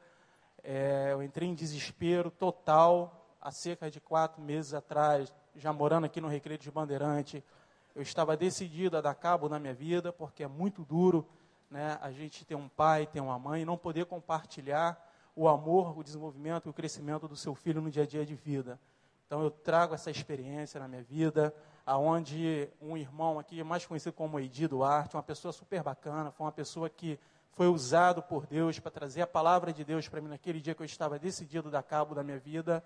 É, 0.62 1.08
eu 1.10 1.20
entrei 1.20 1.48
em 1.48 1.54
desespero 1.54 2.30
total 2.30 3.26
há 3.40 3.50
cerca 3.50 3.90
de 3.90 4.00
quatro 4.00 4.40
meses 4.40 4.72
atrás, 4.72 5.34
já 5.56 5.72
morando 5.72 6.04
aqui 6.04 6.20
no 6.20 6.28
Recreio 6.28 6.60
de 6.60 6.70
Bandeirante. 6.70 7.42
Eu 7.94 8.02
estava 8.02 8.36
decidido 8.36 8.96
a 8.96 9.00
dar 9.00 9.14
cabo 9.14 9.48
na 9.48 9.58
minha 9.58 9.72
vida, 9.72 10.12
porque 10.12 10.42
é 10.42 10.48
muito 10.48 10.82
duro 10.84 11.26
né, 11.70 11.98
a 12.00 12.10
gente 12.10 12.44
ter 12.44 12.54
um 12.54 12.68
pai, 12.68 13.06
ter 13.06 13.20
uma 13.20 13.38
mãe, 13.38 13.64
não 13.64 13.76
poder 13.76 14.06
compartilhar 14.06 15.00
o 15.36 15.48
amor, 15.48 15.96
o 15.98 16.02
desenvolvimento 16.02 16.66
e 16.66 16.70
o 16.70 16.72
crescimento 16.72 17.26
do 17.28 17.36
seu 17.36 17.54
filho 17.54 17.80
no 17.80 17.90
dia 17.90 18.02
a 18.02 18.06
dia 18.06 18.24
de 18.24 18.34
vida. 18.34 18.80
Então 19.26 19.42
eu 19.42 19.50
trago 19.50 19.94
essa 19.94 20.10
experiência 20.10 20.78
na 20.78 20.86
minha 20.86 21.02
vida, 21.02 21.54
aonde 21.86 22.68
um 22.80 22.96
irmão 22.96 23.38
aqui, 23.38 23.62
mais 23.62 23.86
conhecido 23.86 24.12
como 24.12 24.38
Eidi 24.38 24.68
Duarte, 24.68 25.16
uma 25.16 25.22
pessoa 25.22 25.52
super 25.52 25.82
bacana, 25.82 26.30
foi 26.30 26.46
uma 26.46 26.52
pessoa 26.52 26.88
que 26.90 27.18
foi 27.52 27.68
usado 27.68 28.22
por 28.22 28.46
Deus 28.46 28.78
para 28.78 28.90
trazer 28.90 29.22
a 29.22 29.26
palavra 29.26 29.72
de 29.72 29.84
Deus 29.84 30.08
para 30.08 30.20
mim 30.20 30.28
naquele 30.28 30.60
dia 30.60 30.74
que 30.74 30.82
eu 30.82 30.86
estava 30.86 31.18
decidido 31.18 31.68
a 31.68 31.70
dar 31.70 31.82
cabo 31.82 32.14
da 32.14 32.22
minha 32.22 32.38
vida. 32.38 32.82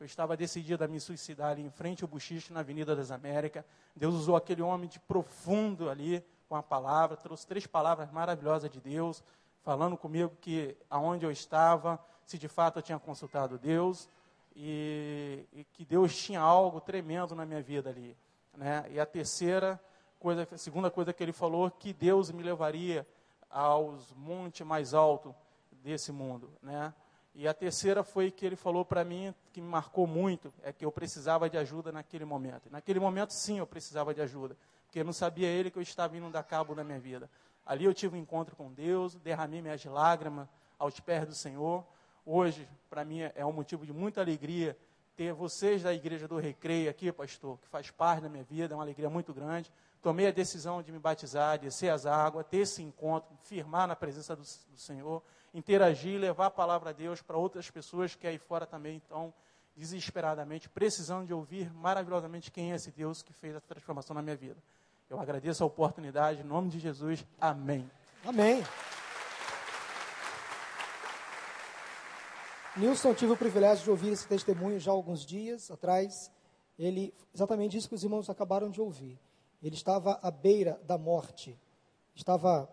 Eu 0.00 0.06
estava 0.06 0.34
decidido 0.34 0.82
a 0.82 0.88
me 0.88 0.98
suicidar 0.98 1.50
ali 1.50 1.62
em 1.62 1.70
frente 1.70 2.02
ao 2.02 2.08
Buchiche, 2.08 2.54
na 2.54 2.60
Avenida 2.60 2.96
das 2.96 3.10
Américas. 3.10 3.62
Deus 3.94 4.14
usou 4.14 4.34
aquele 4.34 4.62
homem 4.62 4.88
de 4.88 4.98
profundo 4.98 5.90
ali 5.90 6.24
com 6.48 6.56
a 6.56 6.62
palavra, 6.62 7.18
trouxe 7.18 7.46
três 7.46 7.66
palavras 7.66 8.10
maravilhosas 8.10 8.70
de 8.70 8.80
Deus, 8.80 9.22
falando 9.62 9.98
comigo 9.98 10.32
que 10.40 10.74
aonde 10.88 11.26
eu 11.26 11.30
estava, 11.30 12.02
se 12.24 12.38
de 12.38 12.48
fato 12.48 12.78
eu 12.78 12.82
tinha 12.82 12.98
consultado 12.98 13.58
Deus 13.58 14.08
e, 14.56 15.46
e 15.52 15.64
que 15.64 15.84
Deus 15.84 16.16
tinha 16.16 16.40
algo 16.40 16.80
tremendo 16.80 17.34
na 17.34 17.44
minha 17.44 17.60
vida 17.60 17.90
ali. 17.90 18.16
Né? 18.56 18.86
E 18.90 18.98
a 18.98 19.04
terceira 19.04 19.78
coisa, 20.18 20.48
a 20.50 20.56
segunda 20.56 20.90
coisa 20.90 21.12
que 21.12 21.22
ele 21.22 21.32
falou, 21.32 21.70
que 21.70 21.92
Deus 21.92 22.30
me 22.30 22.42
levaria 22.42 23.06
aos 23.50 24.14
montes 24.14 24.66
mais 24.66 24.94
altos 24.94 25.34
desse 25.70 26.10
mundo, 26.10 26.50
né? 26.62 26.94
E 27.34 27.46
a 27.46 27.54
terceira 27.54 28.02
foi 28.02 28.30
que 28.30 28.44
ele 28.44 28.56
falou 28.56 28.84
para 28.84 29.04
mim, 29.04 29.34
que 29.52 29.60
me 29.60 29.68
marcou 29.68 30.06
muito, 30.06 30.52
é 30.62 30.72
que 30.72 30.84
eu 30.84 30.90
precisava 30.90 31.48
de 31.48 31.56
ajuda 31.56 31.92
naquele 31.92 32.24
momento. 32.24 32.68
Naquele 32.70 32.98
momento, 32.98 33.32
sim, 33.32 33.58
eu 33.58 33.66
precisava 33.66 34.12
de 34.12 34.20
ajuda, 34.20 34.56
porque 34.86 35.04
não 35.04 35.12
sabia 35.12 35.48
ele 35.48 35.70
que 35.70 35.78
eu 35.78 35.82
estava 35.82 36.16
indo 36.16 36.28
dar 36.30 36.42
cabo 36.42 36.74
na 36.74 36.82
minha 36.82 36.98
vida. 36.98 37.30
Ali 37.64 37.84
eu 37.84 37.94
tive 37.94 38.16
um 38.16 38.20
encontro 38.20 38.56
com 38.56 38.72
Deus, 38.72 39.14
derramei 39.16 39.62
minhas 39.62 39.84
lágrimas 39.84 40.48
aos 40.78 40.98
pés 40.98 41.26
do 41.26 41.34
Senhor. 41.34 41.86
Hoje, 42.26 42.68
para 42.88 43.04
mim, 43.04 43.20
é 43.20 43.46
um 43.46 43.52
motivo 43.52 43.86
de 43.86 43.92
muita 43.92 44.20
alegria 44.20 44.76
ter 45.16 45.32
vocês 45.32 45.82
da 45.82 45.92
Igreja 45.92 46.26
do 46.26 46.38
Recreio 46.38 46.90
aqui, 46.90 47.12
pastor, 47.12 47.58
que 47.58 47.68
faz 47.68 47.90
parte 47.90 48.22
da 48.22 48.28
minha 48.28 48.42
vida, 48.42 48.74
é 48.74 48.76
uma 48.76 48.82
alegria 48.82 49.10
muito 49.10 49.32
grande. 49.34 49.70
Tomei 50.02 50.26
a 50.26 50.30
decisão 50.30 50.82
de 50.82 50.90
me 50.90 50.98
batizar, 50.98 51.58
descer 51.58 51.90
as 51.90 52.06
águas, 52.06 52.46
ter 52.46 52.58
esse 52.58 52.82
encontro, 52.82 53.30
firmar 53.42 53.86
na 53.86 53.94
presença 53.94 54.34
do, 54.34 54.42
do 54.42 54.78
Senhor 54.78 55.22
interagir, 55.52 56.18
levar 56.18 56.46
a 56.46 56.50
palavra 56.50 56.90
a 56.90 56.92
Deus 56.92 57.20
para 57.20 57.36
outras 57.36 57.70
pessoas 57.70 58.14
que 58.14 58.26
aí 58.26 58.38
fora 58.38 58.66
também 58.66 58.96
estão 58.96 59.32
desesperadamente 59.76 60.68
precisando 60.68 61.26
de 61.26 61.34
ouvir 61.34 61.72
maravilhosamente 61.72 62.50
quem 62.50 62.72
é 62.72 62.76
esse 62.76 62.90
Deus 62.90 63.22
que 63.22 63.32
fez 63.32 63.56
a 63.56 63.60
transformação 63.60 64.14
na 64.14 64.22
minha 64.22 64.36
vida. 64.36 64.56
Eu 65.08 65.18
agradeço 65.18 65.62
a 65.64 65.66
oportunidade, 65.66 66.40
em 66.40 66.44
nome 66.44 66.68
de 66.68 66.78
Jesus, 66.78 67.26
amém. 67.40 67.90
Amém. 68.24 68.62
Nilson, 72.76 73.14
tive 73.14 73.32
o 73.32 73.36
privilégio 73.36 73.84
de 73.84 73.90
ouvir 73.90 74.12
esse 74.12 74.28
testemunho 74.28 74.78
já 74.78 74.92
há 74.92 74.94
alguns 74.94 75.26
dias 75.26 75.70
atrás. 75.70 76.30
Ele, 76.78 77.12
exatamente 77.34 77.76
isso 77.76 77.88
que 77.88 77.94
os 77.94 78.04
irmãos 78.04 78.30
acabaram 78.30 78.70
de 78.70 78.80
ouvir. 78.80 79.18
Ele 79.62 79.74
estava 79.74 80.18
à 80.22 80.30
beira 80.30 80.80
da 80.86 80.96
morte, 80.96 81.58
estava 82.14 82.68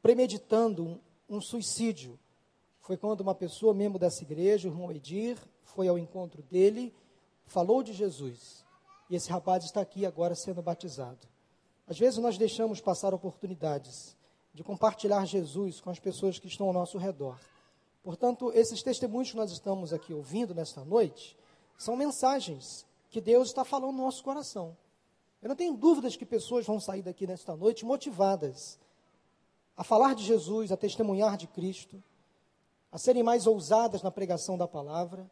premeditando 0.00 0.84
um, 0.84 1.00
um 1.28 1.40
suicídio. 1.40 2.18
Foi 2.80 2.96
quando 2.96 3.20
uma 3.20 3.34
pessoa, 3.34 3.74
membro 3.74 3.98
dessa 3.98 4.22
igreja, 4.22 4.68
o 4.68 4.72
irmão 4.72 4.90
Edir, 4.92 5.38
foi 5.64 5.88
ao 5.88 5.98
encontro 5.98 6.42
dele, 6.42 6.94
falou 7.44 7.82
de 7.82 7.92
Jesus. 7.92 8.64
E 9.10 9.16
esse 9.16 9.30
rapaz 9.30 9.64
está 9.64 9.80
aqui 9.80 10.06
agora 10.06 10.34
sendo 10.34 10.62
batizado. 10.62 11.28
Às 11.86 11.98
vezes 11.98 12.18
nós 12.18 12.38
deixamos 12.38 12.80
passar 12.80 13.14
oportunidades 13.14 14.16
de 14.52 14.64
compartilhar 14.64 15.24
Jesus 15.26 15.80
com 15.80 15.90
as 15.90 15.98
pessoas 15.98 16.38
que 16.38 16.48
estão 16.48 16.66
ao 16.66 16.72
nosso 16.72 16.98
redor. 16.98 17.38
Portanto, 18.02 18.50
esses 18.54 18.82
testemunhos 18.82 19.30
que 19.30 19.36
nós 19.36 19.52
estamos 19.52 19.92
aqui 19.92 20.14
ouvindo 20.14 20.54
nesta 20.54 20.84
noite 20.84 21.36
são 21.76 21.96
mensagens 21.96 22.86
que 23.10 23.20
Deus 23.20 23.48
está 23.48 23.64
falando 23.64 23.96
no 23.96 24.04
nosso 24.04 24.22
coração. 24.24 24.76
Eu 25.46 25.50
não 25.50 25.54
tenho 25.54 25.74
dúvidas 25.74 26.16
que 26.16 26.26
pessoas 26.26 26.66
vão 26.66 26.80
sair 26.80 27.02
daqui 27.02 27.24
nesta 27.24 27.54
noite 27.54 27.84
motivadas 27.84 28.80
a 29.76 29.84
falar 29.84 30.12
de 30.12 30.24
Jesus, 30.24 30.72
a 30.72 30.76
testemunhar 30.76 31.36
de 31.36 31.46
Cristo, 31.46 32.02
a 32.90 32.98
serem 32.98 33.22
mais 33.22 33.46
ousadas 33.46 34.02
na 34.02 34.10
pregação 34.10 34.58
da 34.58 34.66
palavra, 34.66 35.24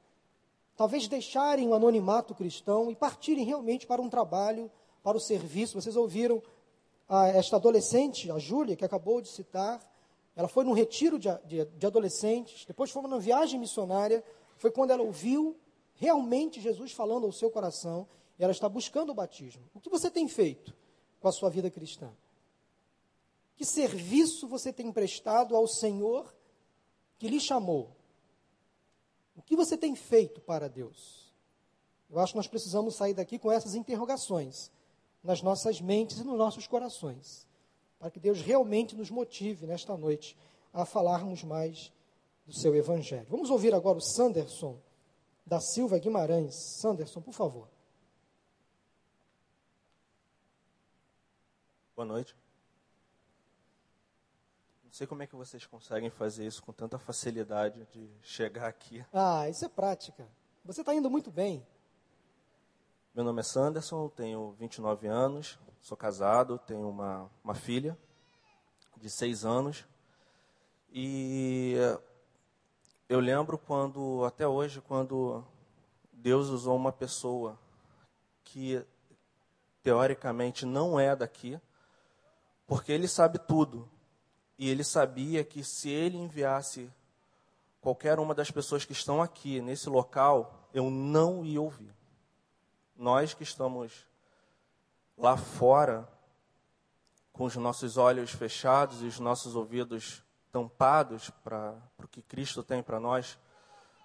talvez 0.76 1.08
deixarem 1.08 1.66
o 1.66 1.74
anonimato 1.74 2.32
cristão 2.32 2.92
e 2.92 2.94
partirem 2.94 3.44
realmente 3.44 3.88
para 3.88 4.00
um 4.00 4.08
trabalho, 4.08 4.70
para 5.02 5.16
o 5.16 5.20
serviço. 5.20 5.82
Vocês 5.82 5.96
ouviram 5.96 6.40
a, 7.08 7.26
esta 7.30 7.56
adolescente, 7.56 8.30
a 8.30 8.38
Júlia, 8.38 8.76
que 8.76 8.84
acabou 8.84 9.20
de 9.20 9.26
citar, 9.26 9.80
ela 10.36 10.46
foi 10.46 10.62
num 10.62 10.74
retiro 10.74 11.18
de, 11.18 11.28
de, 11.44 11.64
de 11.64 11.86
adolescentes, 11.88 12.64
depois 12.64 12.88
foi 12.88 13.02
numa 13.02 13.18
viagem 13.18 13.58
missionária, 13.58 14.22
foi 14.58 14.70
quando 14.70 14.92
ela 14.92 15.02
ouviu 15.02 15.56
realmente 15.96 16.60
Jesus 16.60 16.92
falando 16.92 17.26
ao 17.26 17.32
seu 17.32 17.50
coração, 17.50 18.06
ela 18.38 18.52
está 18.52 18.68
buscando 18.68 19.10
o 19.10 19.14
batismo. 19.14 19.62
O 19.74 19.80
que 19.80 19.90
você 19.90 20.10
tem 20.10 20.28
feito 20.28 20.74
com 21.20 21.28
a 21.28 21.32
sua 21.32 21.48
vida 21.48 21.70
cristã? 21.70 22.10
Que 23.56 23.64
serviço 23.64 24.48
você 24.48 24.72
tem 24.72 24.90
prestado 24.92 25.54
ao 25.54 25.66
Senhor 25.68 26.34
que 27.18 27.28
lhe 27.28 27.40
chamou? 27.40 27.94
O 29.36 29.42
que 29.42 29.56
você 29.56 29.76
tem 29.76 29.94
feito 29.94 30.40
para 30.40 30.68
Deus? 30.68 31.32
Eu 32.10 32.18
acho 32.18 32.32
que 32.32 32.36
nós 32.36 32.48
precisamos 32.48 32.96
sair 32.96 33.14
daqui 33.14 33.38
com 33.38 33.50
essas 33.50 33.74
interrogações 33.74 34.70
nas 35.22 35.40
nossas 35.40 35.80
mentes 35.80 36.18
e 36.18 36.24
nos 36.24 36.36
nossos 36.36 36.66
corações, 36.66 37.46
para 37.98 38.10
que 38.10 38.20
Deus 38.20 38.42
realmente 38.42 38.94
nos 38.94 39.10
motive 39.10 39.66
nesta 39.66 39.96
noite 39.96 40.36
a 40.70 40.84
falarmos 40.84 41.42
mais 41.42 41.90
do 42.46 42.52
seu 42.52 42.74
Evangelho. 42.74 43.26
Vamos 43.30 43.48
ouvir 43.48 43.74
agora 43.74 43.96
o 43.96 44.02
Sanderson 44.02 44.78
da 45.46 45.60
Silva 45.60 45.98
Guimarães. 45.98 46.54
Sanderson, 46.54 47.22
por 47.22 47.32
favor. 47.32 47.73
Boa 51.94 52.06
noite 52.06 52.36
sei 54.94 55.08
como 55.08 55.24
é 55.24 55.26
que 55.26 55.34
vocês 55.34 55.66
conseguem 55.66 56.08
fazer 56.08 56.46
isso 56.46 56.62
com 56.62 56.72
tanta 56.72 57.00
facilidade 57.00 57.84
de 57.86 58.08
chegar 58.22 58.68
aqui. 58.68 59.04
Ah, 59.12 59.48
isso 59.48 59.64
é 59.64 59.68
prática. 59.68 60.24
Você 60.64 60.82
está 60.82 60.94
indo 60.94 61.10
muito 61.10 61.32
bem. 61.32 61.66
Meu 63.12 63.24
nome 63.24 63.40
é 63.40 63.42
Sanderson, 63.42 64.08
tenho 64.08 64.52
29 64.52 65.08
anos, 65.08 65.58
sou 65.80 65.96
casado, 65.96 66.60
tenho 66.60 66.88
uma, 66.88 67.28
uma 67.42 67.56
filha 67.56 67.98
de 68.96 69.10
6 69.10 69.44
anos. 69.44 69.84
E 70.92 71.74
eu 73.08 73.18
lembro 73.18 73.58
quando, 73.58 74.24
até 74.24 74.46
hoje, 74.46 74.80
quando 74.80 75.44
Deus 76.12 76.50
usou 76.50 76.76
uma 76.76 76.92
pessoa 76.92 77.58
que 78.44 78.80
teoricamente 79.82 80.64
não 80.64 81.00
é 81.00 81.16
daqui, 81.16 81.60
porque 82.66 82.92
Ele 82.92 83.08
sabe 83.08 83.38
tudo. 83.38 83.88
E 84.58 84.70
ele 84.70 84.84
sabia 84.84 85.44
que 85.44 85.64
se 85.64 85.90
ele 85.90 86.16
enviasse 86.16 86.90
qualquer 87.80 88.18
uma 88.18 88.34
das 88.34 88.50
pessoas 88.50 88.84
que 88.84 88.92
estão 88.92 89.20
aqui 89.20 89.60
nesse 89.60 89.88
local, 89.88 90.68
eu 90.72 90.90
não 90.90 91.44
ia 91.44 91.60
ouvir. 91.60 91.92
Nós 92.96 93.34
que 93.34 93.42
estamos 93.42 94.06
lá 95.18 95.36
fora, 95.36 96.08
com 97.32 97.44
os 97.44 97.56
nossos 97.56 97.96
olhos 97.96 98.30
fechados 98.30 99.02
e 99.02 99.06
os 99.06 99.18
nossos 99.18 99.56
ouvidos 99.56 100.22
tampados 100.52 101.30
para 101.42 101.76
o 101.98 102.06
que 102.06 102.22
Cristo 102.22 102.62
tem 102.62 102.80
para 102.80 103.00
nós, 103.00 103.36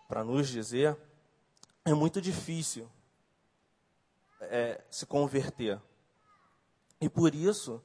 para 0.07 0.23
nos 0.23 0.47
dizer, 0.47 0.97
é 1.85 1.93
muito 1.93 2.19
difícil 2.19 2.89
é, 4.41 4.83
se 4.89 5.05
converter. 5.05 5.79
E 6.99 7.07
por 7.07 7.35
isso, 7.35 7.81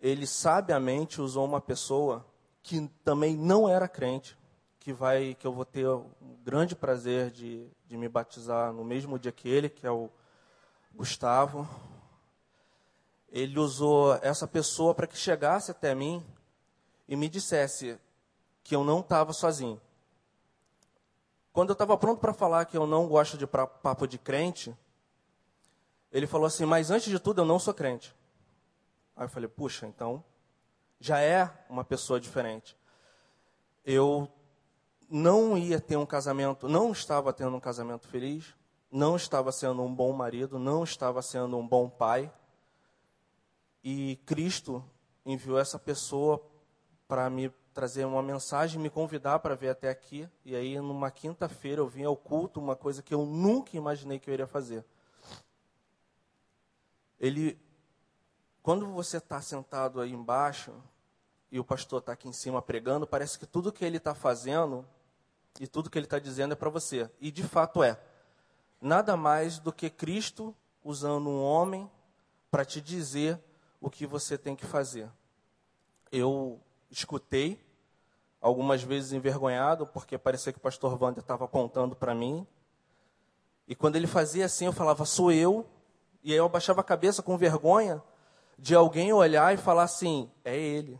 ele 0.00 0.26
sabiamente 0.26 1.20
usou 1.20 1.44
uma 1.44 1.60
pessoa 1.60 2.24
que 2.62 2.88
também 3.04 3.36
não 3.36 3.68
era 3.68 3.88
crente, 3.88 4.36
que 4.80 4.92
vai 4.92 5.34
que 5.34 5.46
eu 5.46 5.52
vou 5.52 5.64
ter 5.64 5.86
o 5.86 6.06
grande 6.44 6.74
prazer 6.74 7.30
de, 7.30 7.68
de 7.86 7.96
me 7.96 8.08
batizar 8.08 8.72
no 8.72 8.84
mesmo 8.84 9.18
dia 9.18 9.32
que 9.32 9.48
ele, 9.48 9.68
que 9.68 9.86
é 9.86 9.90
o 9.90 10.10
Gustavo. 10.94 11.68
Ele 13.28 13.58
usou 13.58 14.14
essa 14.22 14.46
pessoa 14.46 14.94
para 14.94 15.06
que 15.06 15.16
chegasse 15.16 15.70
até 15.70 15.94
mim 15.94 16.24
e 17.08 17.16
me 17.16 17.28
dissesse 17.28 17.98
que 18.62 18.74
eu 18.74 18.84
não 18.84 19.00
estava 19.00 19.32
sozinho. 19.32 19.80
Quando 21.52 21.70
eu 21.70 21.74
estava 21.74 21.96
pronto 21.96 22.20
para 22.20 22.34
falar 22.34 22.64
que 22.66 22.76
eu 22.76 22.86
não 22.86 23.08
gosto 23.08 23.38
de 23.38 23.46
papo 23.46 24.06
de 24.06 24.18
crente, 24.18 24.76
ele 26.12 26.26
falou 26.26 26.46
assim: 26.46 26.66
Mas 26.66 26.90
antes 26.90 27.10
de 27.10 27.18
tudo, 27.18 27.40
eu 27.40 27.44
não 27.44 27.58
sou 27.58 27.72
crente. 27.72 28.14
Aí 29.16 29.24
eu 29.24 29.28
falei, 29.28 29.48
puxa, 29.48 29.86
então 29.86 30.22
já 31.00 31.20
é 31.20 31.50
uma 31.68 31.84
pessoa 31.84 32.20
diferente. 32.20 32.76
Eu 33.84 34.30
não 35.08 35.56
ia 35.56 35.80
ter 35.80 35.96
um 35.96 36.06
casamento, 36.06 36.68
não 36.68 36.92
estava 36.92 37.32
tendo 37.32 37.56
um 37.56 37.60
casamento 37.60 38.06
feliz, 38.08 38.54
não 38.90 39.16
estava 39.16 39.50
sendo 39.52 39.82
um 39.82 39.94
bom 39.94 40.12
marido, 40.12 40.58
não 40.58 40.84
estava 40.84 41.22
sendo 41.22 41.56
um 41.56 41.66
bom 41.66 41.88
pai. 41.88 42.32
E 43.82 44.16
Cristo 44.26 44.84
enviou 45.24 45.58
essa 45.58 45.78
pessoa 45.78 46.44
para 47.06 47.30
me 47.30 47.50
trazer 47.72 48.04
uma 48.04 48.22
mensagem, 48.22 48.80
me 48.80 48.90
convidar 48.90 49.38
para 49.38 49.54
vir 49.54 49.68
até 49.68 49.88
aqui. 49.88 50.28
E 50.44 50.56
aí, 50.56 50.78
numa 50.80 51.10
quinta-feira, 51.10 51.80
eu 51.80 51.86
vim 51.86 52.04
ao 52.04 52.16
culto, 52.16 52.58
uma 52.58 52.74
coisa 52.74 53.02
que 53.02 53.14
eu 53.14 53.24
nunca 53.24 53.76
imaginei 53.76 54.18
que 54.18 54.28
eu 54.28 54.34
iria 54.34 54.46
fazer. 54.46 54.84
Ele 57.20 57.58
quando 58.66 58.88
você 58.88 59.18
está 59.18 59.40
sentado 59.40 60.00
aí 60.00 60.10
embaixo 60.10 60.72
e 61.52 61.60
o 61.60 61.64
pastor 61.64 62.00
está 62.00 62.10
aqui 62.10 62.28
em 62.28 62.32
cima 62.32 62.60
pregando, 62.60 63.06
parece 63.06 63.38
que 63.38 63.46
tudo 63.46 63.72
que 63.72 63.84
ele 63.84 63.98
está 63.98 64.12
fazendo 64.12 64.84
e 65.60 65.68
tudo 65.68 65.88
que 65.88 65.96
ele 65.96 66.06
está 66.06 66.18
dizendo 66.18 66.50
é 66.50 66.56
para 66.56 66.68
você. 66.68 67.08
E 67.20 67.30
de 67.30 67.44
fato 67.44 67.80
é. 67.80 67.96
nada 68.80 69.16
mais 69.16 69.60
do 69.60 69.72
que 69.72 69.88
Cristo 69.88 70.52
usando 70.82 71.30
um 71.30 71.40
homem 71.44 71.88
para 72.50 72.64
te 72.64 72.80
dizer 72.80 73.40
o 73.80 73.88
que 73.88 74.04
você 74.04 74.36
tem 74.36 74.56
que 74.56 74.66
fazer. 74.66 75.08
Eu 76.10 76.60
escutei, 76.90 77.64
algumas 78.40 78.82
vezes 78.82 79.12
envergonhado, 79.12 79.86
porque 79.86 80.18
parecia 80.18 80.52
que 80.52 80.58
o 80.58 80.62
pastor 80.62 81.00
Wander 81.00 81.22
estava 81.22 81.44
apontando 81.44 81.94
para 81.94 82.16
mim. 82.16 82.44
E 83.68 83.76
quando 83.76 83.94
ele 83.94 84.08
fazia 84.08 84.44
assim, 84.44 84.66
eu 84.66 84.72
falava, 84.72 85.04
sou 85.04 85.30
eu. 85.30 85.64
E 86.20 86.32
aí 86.32 86.38
eu 86.38 86.46
abaixava 86.46 86.80
a 86.80 86.84
cabeça 86.84 87.22
com 87.22 87.38
vergonha 87.38 88.02
de 88.58 88.74
alguém 88.74 89.12
olhar 89.12 89.52
e 89.52 89.56
falar 89.56 89.84
assim, 89.84 90.30
é 90.44 90.56
ele. 90.56 90.98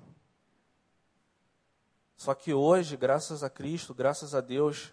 Só 2.16 2.34
que 2.34 2.52
hoje, 2.52 2.96
graças 2.96 3.42
a 3.42 3.50
Cristo, 3.50 3.94
graças 3.94 4.34
a 4.34 4.40
Deus, 4.40 4.92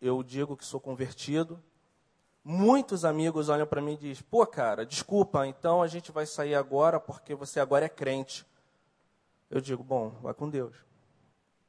eu 0.00 0.22
digo 0.22 0.56
que 0.56 0.64
sou 0.64 0.80
convertido. 0.80 1.62
Muitos 2.44 3.04
amigos 3.04 3.48
olham 3.48 3.66
para 3.66 3.80
mim 3.80 3.92
e 3.92 3.98
dizem: 3.98 4.24
pô, 4.30 4.44
cara, 4.46 4.84
desculpa, 4.84 5.46
então 5.46 5.82
a 5.82 5.86
gente 5.86 6.10
vai 6.10 6.26
sair 6.26 6.54
agora 6.54 6.98
porque 6.98 7.34
você 7.34 7.60
agora 7.60 7.84
é 7.84 7.88
crente. 7.88 8.44
Eu 9.50 9.60
digo: 9.60 9.84
bom, 9.84 10.10
vai 10.22 10.34
com 10.34 10.48
Deus. 10.48 10.74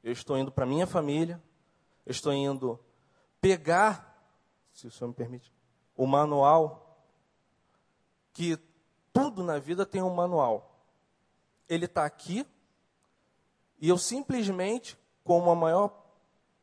Eu 0.02 0.12
estou 0.12 0.36
indo 0.36 0.50
para 0.50 0.66
minha 0.66 0.86
família, 0.86 1.40
eu 2.04 2.10
estou 2.10 2.32
indo 2.32 2.78
pegar, 3.40 4.20
se 4.72 4.86
o 4.86 4.90
senhor 4.90 5.08
me 5.08 5.14
permite, 5.14 5.52
o 5.96 6.06
manual, 6.06 6.98
que 8.32 8.58
tudo 9.14 9.44
na 9.44 9.58
vida 9.58 9.86
tem 9.86 10.02
um 10.02 10.12
manual. 10.12 10.76
Ele 11.68 11.86
está 11.86 12.04
aqui, 12.04 12.44
e 13.80 13.88
eu 13.88 13.96
simplesmente, 13.96 14.98
como 15.22 15.50
a 15.50 15.54
maior 15.54 15.90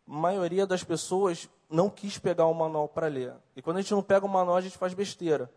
maioria 0.05 0.67
das 0.67 0.83
pessoas, 0.83 1.49
não 1.69 1.89
quis 1.89 2.19
pegar 2.19 2.45
o 2.45 2.53
manual 2.53 2.89
para 2.89 3.07
ler. 3.07 3.33
E 3.55 3.61
quando 3.61 3.77
a 3.77 3.81
gente 3.81 3.93
não 3.93 4.03
pega 4.03 4.25
o 4.25 4.29
manual, 4.29 4.57
a 4.57 4.61
gente 4.61 4.77
faz 4.77 4.93
besteira. 4.93 5.49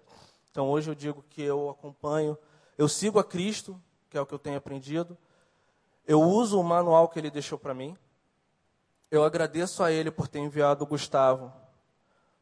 Então 0.51 0.71
hoje 0.71 0.89
eu 0.89 0.95
digo 0.95 1.25
que 1.29 1.43
eu 1.43 1.69
acompanho, 1.69 2.39
eu 2.79 2.89
sigo 2.89 3.19
a 3.19 3.25
Cristo, 3.25 3.79
que 4.09 4.17
é 4.17 4.21
o 4.21 4.27
que 4.27 4.33
eu 4.33 4.39
tenho 4.39 4.57
aprendido. 4.57 5.19
Eu 6.07 6.23
uso 6.23 6.61
o 6.61 6.63
manual 6.63 7.09
que 7.09 7.19
ele 7.19 7.31
deixou 7.31 7.59
para 7.59 7.75
mim. 7.75 7.99
Eu 9.11 9.25
agradeço 9.25 9.83
a 9.83 9.91
ele 9.91 10.13
por 10.13 10.29
ter 10.29 10.39
enviado 10.39 10.85
o 10.85 10.87
Gustavo 10.87 11.53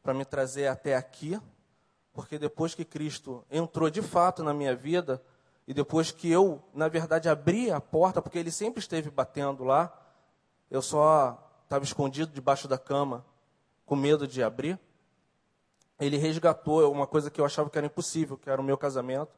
para 0.03 0.13
me 0.13 0.25
trazer 0.25 0.67
até 0.67 0.95
aqui, 0.95 1.39
porque 2.13 2.37
depois 2.37 2.75
que 2.75 2.85
Cristo 2.85 3.43
entrou 3.49 3.89
de 3.89 4.01
fato 4.01 4.43
na 4.43 4.53
minha 4.53 4.75
vida, 4.75 5.21
e 5.67 5.73
depois 5.73 6.11
que 6.11 6.29
eu, 6.29 6.61
na 6.73 6.87
verdade, 6.87 7.27
abri 7.27 7.71
a 7.71 7.81
porta, 7.81 8.21
porque 8.21 8.37
ele 8.37 8.51
sempre 8.51 8.79
esteve 8.79 9.09
batendo 9.09 9.63
lá, 9.63 9.91
eu 10.69 10.81
só 10.81 11.39
estava 11.63 11.83
escondido 11.83 12.31
debaixo 12.31 12.67
da 12.67 12.77
cama, 12.77 13.25
com 13.85 13.95
medo 13.95 14.27
de 14.27 14.43
abrir. 14.43 14.79
Ele 15.99 16.17
resgatou 16.17 16.91
uma 16.91 17.07
coisa 17.07 17.31
que 17.31 17.39
eu 17.39 17.45
achava 17.45 17.69
que 17.69 17.77
era 17.77 17.87
impossível, 17.87 18.37
que 18.37 18.49
era 18.49 18.61
o 18.61 18.63
meu 18.63 18.77
casamento. 18.77 19.31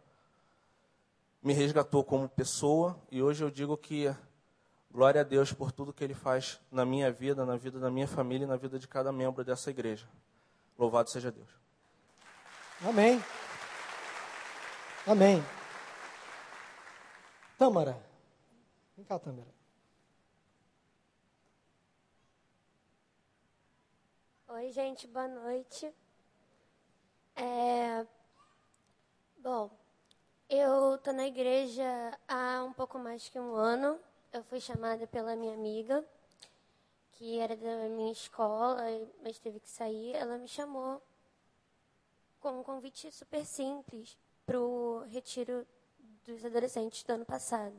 Me 1.41 1.53
resgatou 1.53 2.03
como 2.03 2.27
pessoa, 2.27 2.99
e 3.11 3.21
hoje 3.21 3.43
eu 3.43 3.51
digo 3.51 3.77
que 3.77 4.13
glória 4.91 5.21
a 5.21 5.23
Deus 5.23 5.53
por 5.53 5.71
tudo 5.71 5.93
que 5.93 6.03
ele 6.03 6.15
faz 6.15 6.59
na 6.71 6.85
minha 6.85 7.11
vida, 7.11 7.45
na 7.45 7.55
vida 7.55 7.79
da 7.79 7.91
minha 7.91 8.07
família 8.07 8.45
e 8.45 8.47
na 8.47 8.55
vida 8.55 8.79
de 8.79 8.87
cada 8.87 9.11
membro 9.11 9.43
dessa 9.43 9.69
igreja. 9.69 10.07
Louvado 10.77 11.09
seja 11.09 11.31
Deus. 11.31 11.64
Amém. 12.83 13.23
Amém. 15.07 15.41
Tâmara. 17.57 17.97
Vem 18.97 19.05
cá, 19.05 19.17
Tâmara. 19.17 19.47
Oi, 24.49 24.71
gente, 24.71 25.07
boa 25.07 25.27
noite. 25.27 25.93
É... 27.35 28.05
Bom, 29.37 29.71
eu 30.49 30.97
tô 30.97 31.13
na 31.13 31.27
igreja 31.27 31.83
há 32.27 32.63
um 32.63 32.73
pouco 32.73 32.99
mais 32.99 33.29
que 33.29 33.39
um 33.39 33.55
ano. 33.55 33.97
Eu 34.33 34.43
fui 34.43 34.59
chamada 34.59 35.07
pela 35.07 35.35
minha 35.35 35.53
amiga, 35.53 36.05
que 37.13 37.39
era 37.39 37.55
da 37.55 37.87
minha 37.89 38.11
escola, 38.11 38.83
mas 39.23 39.39
teve 39.39 39.61
que 39.61 39.69
sair. 39.69 40.13
Ela 40.13 40.37
me 40.37 40.47
chamou 40.47 41.01
com 42.45 42.59
um 42.59 42.63
convite 42.63 43.11
super 43.11 43.43
simples 43.43 44.15
para 44.45 44.61
o 44.61 45.03
retiro 45.07 45.65
dos 46.23 46.45
adolescentes 46.45 47.01
do 47.01 47.13
ano 47.13 47.25
passado. 47.25 47.73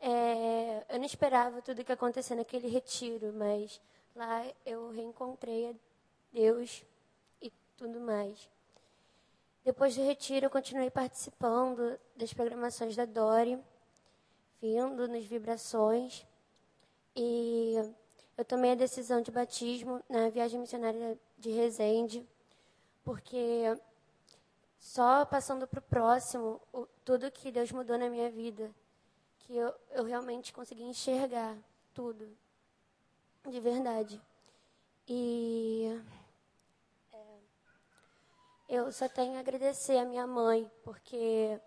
É, 0.00 0.84
eu 0.88 0.98
não 0.98 1.04
esperava 1.04 1.62
tudo 1.62 1.80
o 1.80 1.84
que 1.84 1.92
aconteceu 1.92 2.36
naquele 2.36 2.66
retiro, 2.66 3.32
mas 3.32 3.80
lá 4.12 4.44
eu 4.66 4.90
reencontrei 4.90 5.70
a 5.70 5.74
Deus 6.32 6.82
e 7.40 7.52
tudo 7.76 8.00
mais. 8.00 8.50
Depois 9.64 9.94
do 9.94 10.02
retiro, 10.02 10.46
eu 10.46 10.50
continuei 10.50 10.90
participando 10.90 11.96
das 12.16 12.34
programações 12.34 12.96
da 12.96 13.04
Dori, 13.04 13.56
vindo 14.60 15.06
nas 15.06 15.24
vibrações. 15.26 16.26
E 17.14 17.74
eu 18.36 18.44
tomei 18.44 18.72
a 18.72 18.74
decisão 18.74 19.22
de 19.22 19.30
batismo 19.30 20.02
na 20.08 20.28
viagem 20.28 20.58
missionária 20.58 21.16
de 21.38 21.50
Resende, 21.50 22.26
porque 23.04 23.78
só 24.78 25.24
passando 25.24 25.66
para 25.66 25.78
o 25.78 25.82
próximo, 25.82 26.60
tudo 27.04 27.30
que 27.30 27.52
Deus 27.52 27.70
mudou 27.70 27.98
na 27.98 28.08
minha 28.08 28.30
vida, 28.30 28.74
que 29.40 29.56
eu, 29.56 29.74
eu 29.90 30.04
realmente 30.04 30.52
consegui 30.52 30.82
enxergar 30.82 31.56
tudo, 31.92 32.28
de 33.48 33.60
verdade. 33.60 34.20
E 35.06 36.02
é, 37.12 37.18
eu 38.68 38.90
só 38.90 39.08
tenho 39.08 39.36
a 39.36 39.40
agradecer 39.40 39.98
a 39.98 40.04
minha 40.04 40.26
mãe, 40.26 40.70
porque 40.82 41.60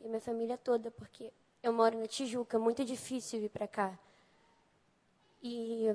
e 0.00 0.04
a 0.04 0.08
minha 0.08 0.20
família 0.20 0.58
toda, 0.58 0.90
porque 0.90 1.32
eu 1.62 1.72
moro 1.72 1.98
na 1.98 2.06
Tijuca, 2.06 2.56
é 2.56 2.60
muito 2.60 2.84
difícil 2.84 3.40
vir 3.40 3.48
para 3.48 3.66
cá. 3.66 3.98
E 5.42 5.94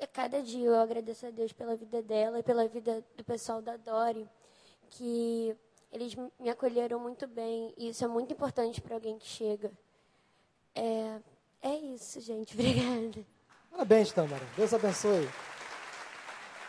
a 0.00 0.06
cada 0.06 0.42
dia 0.42 0.66
eu 0.66 0.76
agradeço 0.76 1.26
a 1.26 1.30
Deus 1.30 1.52
pela 1.52 1.76
vida 1.76 2.02
dela 2.02 2.38
e 2.38 2.42
pela 2.42 2.66
vida 2.66 3.04
do 3.16 3.24
pessoal 3.24 3.60
da 3.60 3.76
Dori, 3.76 4.28
que 4.90 5.54
eles 5.92 6.14
me 6.38 6.48
acolheram 6.48 6.98
muito 6.98 7.26
bem 7.26 7.74
e 7.76 7.88
isso 7.90 8.04
é 8.04 8.08
muito 8.08 8.32
importante 8.32 8.80
para 8.80 8.94
alguém 8.94 9.18
que 9.18 9.26
chega. 9.26 9.70
É, 10.74 11.20
é 11.62 11.74
isso, 11.76 12.20
gente. 12.20 12.54
Obrigada. 12.58 13.26
Parabéns, 13.70 14.12
Tamara. 14.12 14.44
Deus 14.56 14.72
abençoe. 14.72 15.28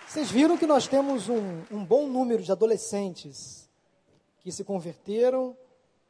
Vocês 0.07 0.29
viram 0.29 0.57
que 0.57 0.67
nós 0.67 0.87
temos 0.87 1.29
um, 1.29 1.63
um 1.71 1.85
bom 1.85 2.05
número 2.07 2.43
de 2.43 2.51
adolescentes 2.51 3.69
que 4.39 4.51
se 4.51 4.63
converteram, 4.63 5.55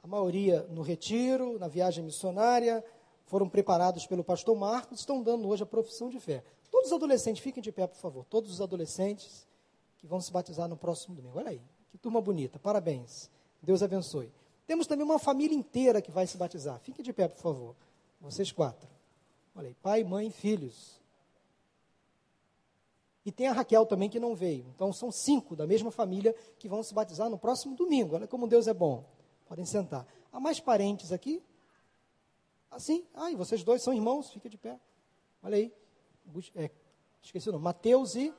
a 0.01 0.07
maioria 0.07 0.65
no 0.69 0.81
retiro, 0.81 1.59
na 1.59 1.67
viagem 1.67 2.03
missionária, 2.03 2.83
foram 3.25 3.47
preparados 3.47 4.07
pelo 4.07 4.23
pastor 4.23 4.57
Marcos, 4.57 4.99
estão 4.99 5.21
dando 5.21 5.47
hoje 5.47 5.63
a 5.63 5.65
profissão 5.65 6.09
de 6.09 6.19
fé. 6.19 6.43
Todos 6.71 6.87
os 6.87 6.93
adolescentes, 6.93 7.43
fiquem 7.43 7.61
de 7.61 7.71
pé, 7.71 7.85
por 7.85 7.97
favor. 7.97 8.25
Todos 8.25 8.49
os 8.49 8.61
adolescentes 8.61 9.45
que 9.97 10.07
vão 10.07 10.19
se 10.19 10.31
batizar 10.31 10.67
no 10.67 10.77
próximo 10.77 11.13
domingo. 11.13 11.37
Olha 11.37 11.49
aí. 11.49 11.61
Que 11.91 11.97
turma 11.97 12.21
bonita, 12.21 12.57
parabéns. 12.57 13.29
Deus 13.61 13.83
abençoe. 13.83 14.31
Temos 14.65 14.87
também 14.87 15.05
uma 15.05 15.19
família 15.19 15.55
inteira 15.55 16.01
que 16.01 16.09
vai 16.09 16.25
se 16.25 16.37
batizar. 16.37 16.79
Fique 16.79 17.03
de 17.03 17.11
pé, 17.11 17.27
por 17.27 17.37
favor. 17.37 17.75
Vocês 18.21 18.51
quatro. 18.51 18.89
Olha 19.53 19.67
aí, 19.67 19.75
pai, 19.75 20.03
mãe, 20.03 20.31
filhos. 20.31 21.01
E 23.25 23.31
tem 23.31 23.47
a 23.47 23.51
Raquel 23.51 23.85
também 23.85 24.09
que 24.09 24.19
não 24.19 24.33
veio. 24.33 24.65
Então 24.73 24.93
são 24.93 25.11
cinco 25.11 25.55
da 25.55 25.67
mesma 25.67 25.91
família 25.91 26.33
que 26.57 26.69
vão 26.69 26.81
se 26.81 26.93
batizar 26.93 27.29
no 27.29 27.37
próximo 27.37 27.75
domingo. 27.75 28.15
Olha 28.15 28.27
como 28.27 28.47
Deus 28.47 28.67
é 28.67 28.73
bom. 28.73 29.03
Podem 29.45 29.65
sentar. 29.65 30.07
Há 30.31 30.39
mais 30.39 30.59
parentes 30.59 31.11
aqui? 31.11 31.43
Assim? 32.71 33.05
Ah, 33.13 33.29
e 33.29 33.35
vocês 33.35 33.63
dois 33.63 33.83
são 33.83 33.93
irmãos? 33.93 34.31
Fica 34.31 34.49
de 34.49 34.57
pé. 34.57 34.79
Olha 35.43 35.57
aí. 35.57 35.73
É, 36.55 36.69
esqueci 37.21 37.49
o 37.49 37.51
nome. 37.51 37.63
Mateus 37.63 38.15
e 38.15 38.33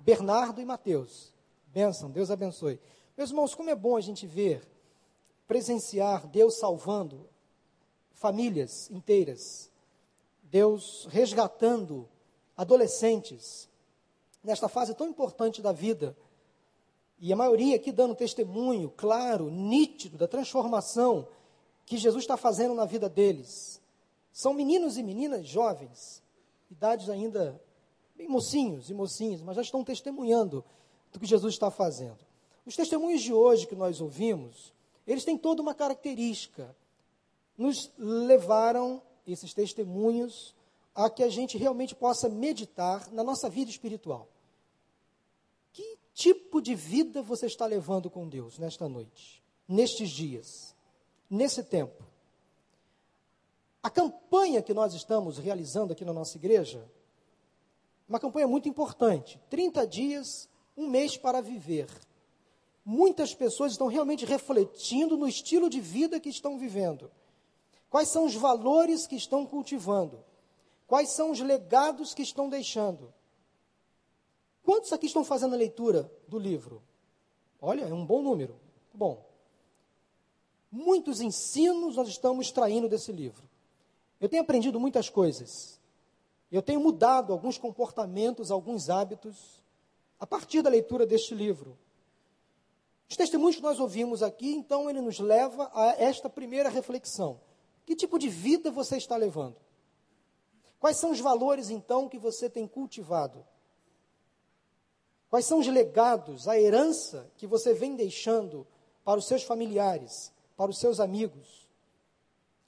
Bernardo 0.00 0.60
e 0.60 0.64
Mateus. 0.64 1.32
Bênção, 1.66 2.10
Deus 2.10 2.30
abençoe. 2.30 2.80
Meus 3.16 3.30
irmãos, 3.30 3.54
como 3.54 3.70
é 3.70 3.74
bom 3.74 3.96
a 3.96 4.00
gente 4.00 4.26
ver, 4.26 4.66
presenciar 5.46 6.26
Deus 6.26 6.58
salvando 6.58 7.28
famílias 8.12 8.90
inteiras, 8.90 9.70
Deus 10.42 11.06
resgatando 11.10 12.08
adolescentes 12.56 13.68
nesta 14.42 14.68
fase 14.68 14.94
tão 14.94 15.06
importante 15.08 15.60
da 15.60 15.72
vida. 15.72 16.16
E 17.18 17.32
a 17.32 17.36
maioria 17.36 17.76
aqui 17.76 17.92
dando 17.92 18.14
testemunho 18.14 18.90
claro, 18.96 19.50
nítido 19.50 20.16
da 20.16 20.28
transformação 20.28 21.28
que 21.84 21.96
Jesus 21.96 22.24
está 22.24 22.36
fazendo 22.36 22.74
na 22.74 22.84
vida 22.84 23.08
deles. 23.08 23.80
São 24.38 24.54
meninos 24.54 24.96
e 24.96 25.02
meninas 25.02 25.48
jovens, 25.48 26.22
idades 26.70 27.10
ainda 27.10 27.60
bem 28.14 28.28
mocinhos 28.28 28.88
e 28.88 28.94
mocinhas, 28.94 29.42
mas 29.42 29.56
já 29.56 29.62
estão 29.62 29.82
testemunhando 29.82 30.64
do 31.12 31.18
que 31.18 31.26
Jesus 31.26 31.54
está 31.54 31.72
fazendo. 31.72 32.24
Os 32.64 32.76
testemunhos 32.76 33.20
de 33.20 33.32
hoje 33.32 33.66
que 33.66 33.74
nós 33.74 34.00
ouvimos, 34.00 34.72
eles 35.04 35.24
têm 35.24 35.36
toda 35.36 35.60
uma 35.60 35.74
característica. 35.74 36.72
Nos 37.56 37.90
levaram, 37.98 39.02
esses 39.26 39.52
testemunhos, 39.52 40.54
a 40.94 41.10
que 41.10 41.24
a 41.24 41.28
gente 41.28 41.58
realmente 41.58 41.96
possa 41.96 42.28
meditar 42.28 43.12
na 43.12 43.24
nossa 43.24 43.50
vida 43.50 43.72
espiritual. 43.72 44.28
Que 45.72 45.98
tipo 46.14 46.62
de 46.62 46.76
vida 46.76 47.22
você 47.22 47.46
está 47.46 47.66
levando 47.66 48.08
com 48.08 48.28
Deus 48.28 48.56
nesta 48.56 48.88
noite, 48.88 49.42
nestes 49.66 50.10
dias, 50.10 50.76
nesse 51.28 51.64
tempo? 51.64 52.07
A 53.82 53.90
campanha 53.90 54.62
que 54.62 54.74
nós 54.74 54.94
estamos 54.94 55.38
realizando 55.38 55.92
aqui 55.92 56.04
na 56.04 56.12
nossa 56.12 56.36
igreja, 56.36 56.84
uma 58.08 58.18
campanha 58.18 58.48
muito 58.48 58.68
importante: 58.68 59.40
30 59.48 59.86
dias, 59.86 60.48
um 60.76 60.88
mês 60.88 61.16
para 61.16 61.40
viver. 61.40 61.88
Muitas 62.84 63.34
pessoas 63.34 63.72
estão 63.72 63.86
realmente 63.86 64.24
refletindo 64.24 65.16
no 65.16 65.28
estilo 65.28 65.68
de 65.68 65.80
vida 65.80 66.18
que 66.18 66.30
estão 66.30 66.58
vivendo. 66.58 67.10
Quais 67.90 68.08
são 68.08 68.24
os 68.24 68.34
valores 68.34 69.06
que 69.06 69.16
estão 69.16 69.46
cultivando? 69.46 70.24
Quais 70.86 71.10
são 71.10 71.30
os 71.30 71.40
legados 71.40 72.14
que 72.14 72.22
estão 72.22 72.48
deixando? 72.48 73.12
Quantos 74.62 74.92
aqui 74.92 75.06
estão 75.06 75.24
fazendo 75.24 75.54
a 75.54 75.58
leitura 75.58 76.10
do 76.26 76.38
livro? 76.38 76.82
Olha, 77.60 77.84
é 77.84 77.92
um 77.92 78.04
bom 78.04 78.22
número. 78.22 78.58
Bom. 78.92 79.26
Muitos 80.70 81.20
ensinos 81.20 81.96
nós 81.96 82.08
estamos 82.08 82.46
extraindo 82.46 82.88
desse 82.88 83.12
livro. 83.12 83.47
Eu 84.20 84.28
tenho 84.28 84.42
aprendido 84.42 84.80
muitas 84.80 85.08
coisas. 85.08 85.80
Eu 86.50 86.62
tenho 86.62 86.80
mudado 86.80 87.32
alguns 87.32 87.58
comportamentos, 87.58 88.50
alguns 88.50 88.88
hábitos, 88.88 89.62
a 90.18 90.26
partir 90.26 90.62
da 90.62 90.70
leitura 90.70 91.06
deste 91.06 91.34
livro. 91.34 91.78
Os 93.08 93.16
testemunhos 93.16 93.56
que 93.56 93.62
nós 93.62 93.78
ouvimos 93.78 94.22
aqui, 94.22 94.52
então, 94.52 94.88
ele 94.88 95.00
nos 95.00 95.18
leva 95.18 95.70
a 95.72 95.88
esta 95.98 96.28
primeira 96.28 96.68
reflexão. 96.68 97.40
Que 97.86 97.96
tipo 97.96 98.18
de 98.18 98.28
vida 98.28 98.70
você 98.70 98.96
está 98.96 99.16
levando? 99.16 99.56
Quais 100.78 100.96
são 100.96 101.10
os 101.10 101.20
valores, 101.20 101.70
então, 101.70 102.08
que 102.08 102.18
você 102.18 102.50
tem 102.50 102.66
cultivado? 102.66 103.44
Quais 105.30 105.44
são 105.44 105.58
os 105.58 105.66
legados, 105.66 106.48
a 106.48 106.58
herança 106.58 107.30
que 107.36 107.46
você 107.46 107.74
vem 107.74 107.94
deixando 107.94 108.66
para 109.04 109.18
os 109.18 109.26
seus 109.26 109.42
familiares, 109.42 110.32
para 110.56 110.70
os 110.70 110.78
seus 110.78 111.00
amigos? 111.00 111.67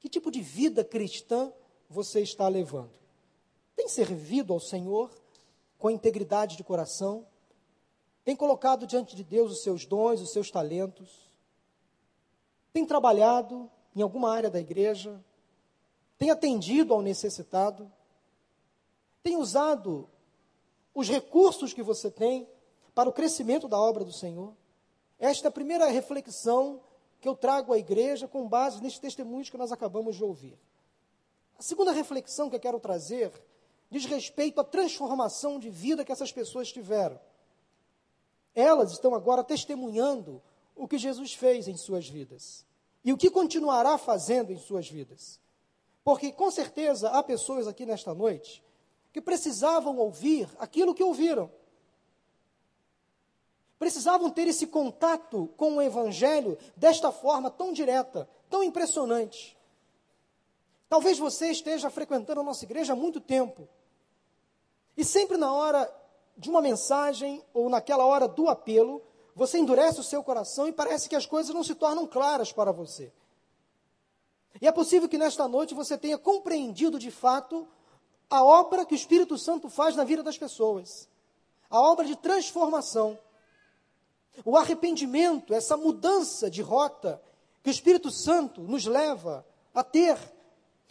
Que 0.01 0.09
tipo 0.09 0.31
de 0.31 0.41
vida 0.41 0.83
cristã 0.83 1.53
você 1.89 2.21
está 2.21 2.49
levando? 2.49 2.99
Tem 3.77 3.87
servido 3.87 4.53
ao 4.53 4.59
Senhor 4.59 5.11
com 5.79 5.91
integridade 5.91 6.57
de 6.57 6.65
coração? 6.65 7.27
Tem 8.25 8.35
colocado 8.35 8.87
diante 8.87 9.15
de 9.15 9.23
Deus 9.23 9.53
os 9.53 9.63
seus 9.63 9.85
dons, 9.85 10.21
os 10.21 10.33
seus 10.33 10.51
talentos? 10.51 11.09
Tem 12.73 12.87
trabalhado 12.87 13.71
em 13.95 14.01
alguma 14.01 14.33
área 14.33 14.51
da 14.51 14.59
igreja? 14.59 15.23
Tem 16.19 16.31
atendido 16.31 16.95
ao 16.95 17.03
necessitado? 17.03 17.91
Tem 19.23 19.37
usado 19.37 20.09
os 20.95 21.09
recursos 21.09 21.75
que 21.75 21.83
você 21.83 22.11
tem 22.11 22.49
para 22.95 23.09
o 23.09 23.13
crescimento 23.13 23.69
da 23.69 23.79
obra 23.79 24.05
do 24.05 24.13
Senhor? 24.13 24.55
Esta 25.19 25.49
é 25.49 25.51
a 25.51 25.53
primeira 25.53 25.87
reflexão 25.87 26.81
que 27.21 27.29
eu 27.29 27.37
trago 27.37 27.73
à 27.73 27.79
igreja 27.79 28.27
com 28.27 28.49
base 28.49 28.83
nestes 28.83 29.01
testemunhos 29.01 29.51
que 29.51 29.59
nós 29.59 29.71
acabamos 29.71 30.17
de 30.17 30.25
ouvir. 30.25 30.59
A 31.59 31.63
segunda 31.63 31.93
reflexão 31.93 32.49
que 32.49 32.57
eu 32.57 32.61
quero 32.61 32.81
trazer 32.81 33.31
diz 33.91 34.07
respeito 34.07 34.61
à 34.61 34.65
transformação 34.65 35.59
de 35.59 35.69
vida 35.69 36.05
que 36.05 36.13
essas 36.13 36.33
pessoas 36.33 36.73
tiveram. 36.73 37.21
Elas 38.55 38.93
estão 38.93 39.15
agora 39.15 39.45
testemunhando 39.45 40.43
o 40.75 40.89
que 40.89 40.97
Jesus 40.97 41.35
fez 41.35 41.69
em 41.69 41.77
suas 41.77 42.09
vidas 42.09 42.65
e 43.05 43.13
o 43.13 43.17
que 43.17 43.31
continuará 43.31 43.99
fazendo 43.99 44.51
em 44.51 44.59
suas 44.59 44.89
vidas. 44.89 45.39
Porque 46.03 46.33
com 46.33 46.51
certeza 46.51 47.11
há 47.11 47.23
pessoas 47.23 47.69
aqui 47.69 47.85
nesta 47.85 48.15
noite 48.15 48.65
que 49.13 49.21
precisavam 49.21 49.99
ouvir 49.99 50.49
aquilo 50.59 50.95
que 50.95 51.03
ouviram 51.03 51.51
precisavam 53.81 54.29
ter 54.29 54.47
esse 54.47 54.67
contato 54.67 55.49
com 55.57 55.79
o 55.79 55.83
Evangelho 55.83 56.59
desta 56.77 57.11
forma 57.11 57.51
tão 57.51 57.73
direta, 57.73 58.29
tão 58.51 58.63
impressionante. 58.63 59.57
Talvez 60.87 61.19
você 61.19 61.51
esteja 61.51 61.89
frequentando 61.89 62.41
a 62.41 62.45
nossa 62.45 62.63
igreja 62.67 62.93
há 62.93 62.97
muito 62.97 63.23
tempo. 63.23 63.67
E 64.99 65.03
sempre 65.03 65.39
na 65.39 65.51
hora 65.51 65.91
de 66.37 66.51
uma 66.51 66.61
mensagem 66.61 67.43
ou 67.55 67.71
naquela 67.71 68.05
hora 68.05 68.29
do 68.29 68.51
apelo, 68.51 69.01
você 69.35 69.57
endurece 69.57 69.99
o 69.99 70.05
seu 70.05 70.23
coração 70.23 70.69
e 70.69 70.73
parece 70.73 71.09
que 71.09 71.17
as 71.17 71.25
coisas 71.25 71.55
não 71.55 71.65
se 71.65 71.75
tornam 71.75 72.07
claras 72.07 72.53
para 72.53 72.73
você. 72.73 73.11
E 74.61 74.69
é 74.69 74.73
possível 74.73 75.09
que 75.09 75.17
nesta 75.17 75.49
noite 75.49 75.73
você 75.75 75.97
tenha 75.97 76.19
compreendido 76.19 76.99
de 76.99 77.11
fato 77.11 77.67
a 78.29 78.45
obra 78.45 78.85
que 78.85 78.93
o 78.93 78.95
Espírito 78.95 79.39
Santo 79.39 79.71
faz 79.71 79.97
na 79.97 80.05
vida 80.05 80.23
das 80.23 80.37
pessoas. 80.37 81.09
A 81.71 81.81
obra 81.81 82.05
de 82.05 82.15
transformação. 82.15 83.19
O 84.45 84.57
arrependimento, 84.57 85.53
essa 85.53 85.77
mudança 85.77 86.51
de 86.51 86.63
rota 86.63 87.21
que 87.63 87.69
o 87.69 87.73
Espírito 87.73 88.11
Santo 88.11 88.63
nos 88.63 88.87
leva 88.87 89.47
a 89.75 89.85
ter, 89.85 90.19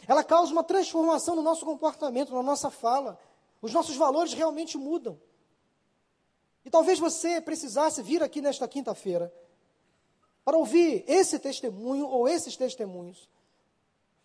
ela 0.06 0.22
causa 0.22 0.52
uma 0.52 0.64
transformação 0.64 1.36
no 1.36 1.42
nosso 1.42 1.64
comportamento, 1.64 2.32
na 2.32 2.42
nossa 2.42 2.70
fala. 2.70 3.18
Os 3.60 3.72
nossos 3.72 3.96
valores 3.96 4.32
realmente 4.32 4.78
mudam. 4.78 5.20
E 6.64 6.70
talvez 6.70 6.98
você 6.98 7.40
precisasse 7.40 8.02
vir 8.02 8.22
aqui 8.22 8.40
nesta 8.40 8.68
quinta-feira 8.68 9.32
para 10.44 10.56
ouvir 10.56 11.04
esse 11.06 11.38
testemunho 11.38 12.06
ou 12.06 12.28
esses 12.28 12.56
testemunhos, 12.56 13.28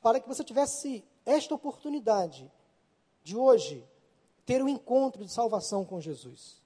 para 0.01 0.19
que 0.19 0.27
você 0.27 0.43
tivesse 0.43 1.03
esta 1.25 1.55
oportunidade 1.55 2.51
de 3.23 3.35
hoje 3.35 3.85
ter 4.45 4.61
um 4.61 4.69
encontro 4.69 5.25
de 5.25 5.31
salvação 5.31 5.83
com 5.83 5.99
Jesus. 5.99 6.61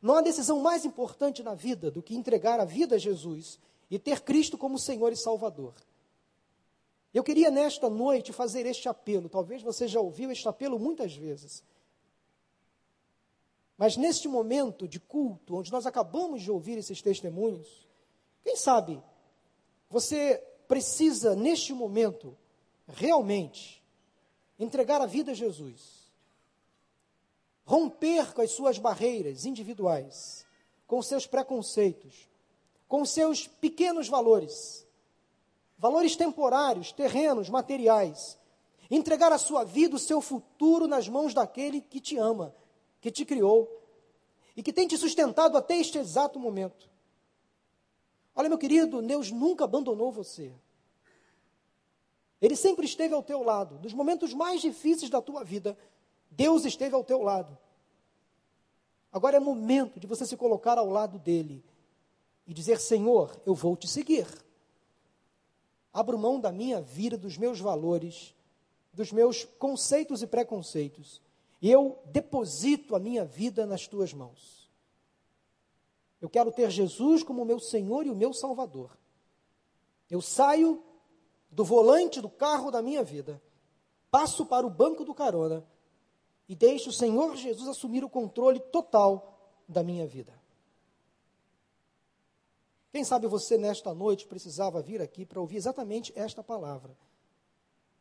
Não 0.00 0.14
há 0.14 0.20
decisão 0.20 0.60
mais 0.60 0.84
importante 0.84 1.42
na 1.42 1.54
vida 1.54 1.90
do 1.90 2.02
que 2.02 2.14
entregar 2.14 2.60
a 2.60 2.64
vida 2.64 2.96
a 2.96 2.98
Jesus 2.98 3.58
e 3.90 3.98
ter 3.98 4.20
Cristo 4.20 4.56
como 4.56 4.78
Senhor 4.78 5.12
e 5.12 5.16
Salvador. 5.16 5.74
Eu 7.12 7.24
queria 7.24 7.50
nesta 7.50 7.88
noite 7.88 8.32
fazer 8.32 8.66
este 8.66 8.88
apelo. 8.88 9.28
Talvez 9.28 9.62
você 9.62 9.88
já 9.88 9.98
ouviu 9.98 10.30
este 10.30 10.46
apelo 10.48 10.78
muitas 10.78 11.14
vezes. 11.14 11.64
Mas 13.76 13.96
neste 13.96 14.28
momento 14.28 14.86
de 14.86 15.00
culto, 15.00 15.56
onde 15.56 15.72
nós 15.72 15.86
acabamos 15.86 16.42
de 16.42 16.50
ouvir 16.50 16.78
esses 16.78 17.00
testemunhos, 17.00 17.86
quem 18.42 18.56
sabe 18.56 19.02
você 19.88 20.36
precisa, 20.66 21.34
neste 21.34 21.72
momento, 21.72 22.36
realmente 22.86 23.82
entregar 24.58 25.00
a 25.00 25.06
vida 25.06 25.32
a 25.32 25.34
Jesus 25.34 25.97
romper 27.68 28.32
com 28.32 28.40
as 28.40 28.52
suas 28.52 28.78
barreiras 28.78 29.44
individuais, 29.44 30.46
com 30.86 31.02
seus 31.02 31.26
preconceitos, 31.26 32.26
com 32.88 33.04
seus 33.04 33.46
pequenos 33.46 34.08
valores, 34.08 34.86
valores 35.76 36.16
temporários, 36.16 36.92
terrenos, 36.92 37.50
materiais, 37.50 38.38
entregar 38.90 39.32
a 39.32 39.36
sua 39.36 39.64
vida, 39.64 39.96
o 39.96 39.98
seu 39.98 40.22
futuro 40.22 40.88
nas 40.88 41.10
mãos 41.10 41.34
daquele 41.34 41.82
que 41.82 42.00
te 42.00 42.16
ama, 42.16 42.56
que 43.02 43.10
te 43.10 43.26
criou 43.26 43.70
e 44.56 44.62
que 44.62 44.72
tem 44.72 44.88
te 44.88 44.96
sustentado 44.96 45.58
até 45.58 45.76
este 45.76 45.98
exato 45.98 46.40
momento. 46.40 46.88
Olha, 48.34 48.48
meu 48.48 48.56
querido, 48.56 49.02
Deus 49.02 49.30
nunca 49.30 49.64
abandonou 49.64 50.10
você. 50.10 50.54
Ele 52.40 52.56
sempre 52.56 52.86
esteve 52.86 53.12
ao 53.12 53.22
teu 53.22 53.42
lado, 53.42 53.78
nos 53.82 53.92
momentos 53.92 54.32
mais 54.32 54.62
difíceis 54.62 55.10
da 55.10 55.20
tua 55.20 55.44
vida, 55.44 55.76
Deus 56.30 56.64
esteve 56.64 56.94
ao 56.94 57.04
teu 57.04 57.22
lado. 57.22 57.56
Agora 59.12 59.36
é 59.36 59.40
momento 59.40 59.98
de 59.98 60.06
você 60.06 60.26
se 60.26 60.36
colocar 60.36 60.78
ao 60.78 60.88
lado 60.88 61.18
dele 61.18 61.64
e 62.46 62.52
dizer: 62.52 62.78
Senhor, 62.80 63.40
eu 63.46 63.54
vou 63.54 63.76
te 63.76 63.88
seguir. 63.88 64.26
Abro 65.92 66.18
mão 66.18 66.38
da 66.38 66.52
minha 66.52 66.80
vida, 66.80 67.16
dos 67.16 67.36
meus 67.36 67.58
valores, 67.58 68.34
dos 68.92 69.10
meus 69.10 69.44
conceitos 69.44 70.22
e 70.22 70.26
preconceitos, 70.26 71.20
e 71.60 71.70
eu 71.70 71.98
deposito 72.06 72.94
a 72.94 72.98
minha 72.98 73.24
vida 73.24 73.66
nas 73.66 73.86
tuas 73.86 74.12
mãos. 74.12 74.70
Eu 76.20 76.28
quero 76.28 76.52
ter 76.52 76.70
Jesus 76.70 77.22
como 77.22 77.44
meu 77.44 77.58
Senhor 77.58 78.04
e 78.06 78.10
o 78.10 78.14
meu 78.14 78.32
Salvador. 78.32 78.96
Eu 80.10 80.20
saio 80.20 80.82
do 81.50 81.64
volante 81.64 82.20
do 82.20 82.28
carro 82.28 82.70
da 82.70 82.82
minha 82.82 83.02
vida, 83.02 83.40
passo 84.10 84.44
para 84.44 84.66
o 84.66 84.70
banco 84.70 85.04
do 85.04 85.14
carona 85.14 85.64
e 86.48 86.56
deixe 86.56 86.88
o 86.88 86.92
Senhor 86.92 87.36
Jesus 87.36 87.68
assumir 87.68 88.02
o 88.02 88.08
controle 88.08 88.58
total 88.58 89.38
da 89.68 89.82
minha 89.82 90.06
vida. 90.06 90.32
Quem 92.90 93.04
sabe 93.04 93.26
você 93.26 93.58
nesta 93.58 93.94
noite 93.94 94.26
precisava 94.26 94.80
vir 94.80 95.02
aqui 95.02 95.26
para 95.26 95.40
ouvir 95.40 95.56
exatamente 95.56 96.12
esta 96.16 96.42
palavra. 96.42 96.96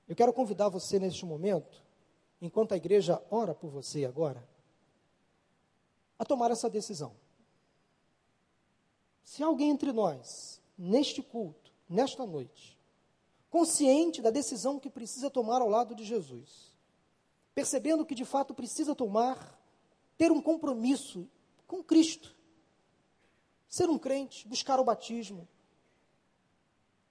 Eu 0.08 0.16
quero 0.16 0.32
convidar 0.32 0.70
você 0.70 0.98
neste 0.98 1.26
momento, 1.26 1.84
enquanto 2.42 2.72
a 2.72 2.78
igreja 2.78 3.22
ora 3.30 3.54
por 3.54 3.70
você 3.70 4.06
agora, 4.06 4.48
a 6.18 6.24
tomar 6.24 6.50
essa 6.52 6.70
decisão. 6.70 7.14
Se 9.24 9.44
alguém 9.44 9.72
entre 9.72 9.92
nós, 9.92 10.62
neste 10.78 11.22
culto, 11.22 11.74
nesta 11.90 12.26
noite, 12.26 12.78
consciente 13.50 14.22
da 14.22 14.30
decisão 14.30 14.80
que 14.80 14.90
precisa 14.90 15.30
tomar 15.30 15.62
ao 15.62 15.68
lado 15.68 15.94
de 15.94 16.06
Jesus, 16.06 16.67
percebendo 17.58 18.06
que 18.06 18.14
de 18.14 18.24
fato 18.24 18.54
precisa 18.54 18.94
tomar, 18.94 19.60
ter 20.16 20.32
um 20.32 20.40
compromisso 20.40 21.28
com 21.66 21.84
Cristo. 21.84 22.36
Ser 23.68 23.90
um 23.90 23.98
crente, 23.98 24.48
buscar 24.48 24.80
o 24.80 24.84
batismo. 24.84 25.48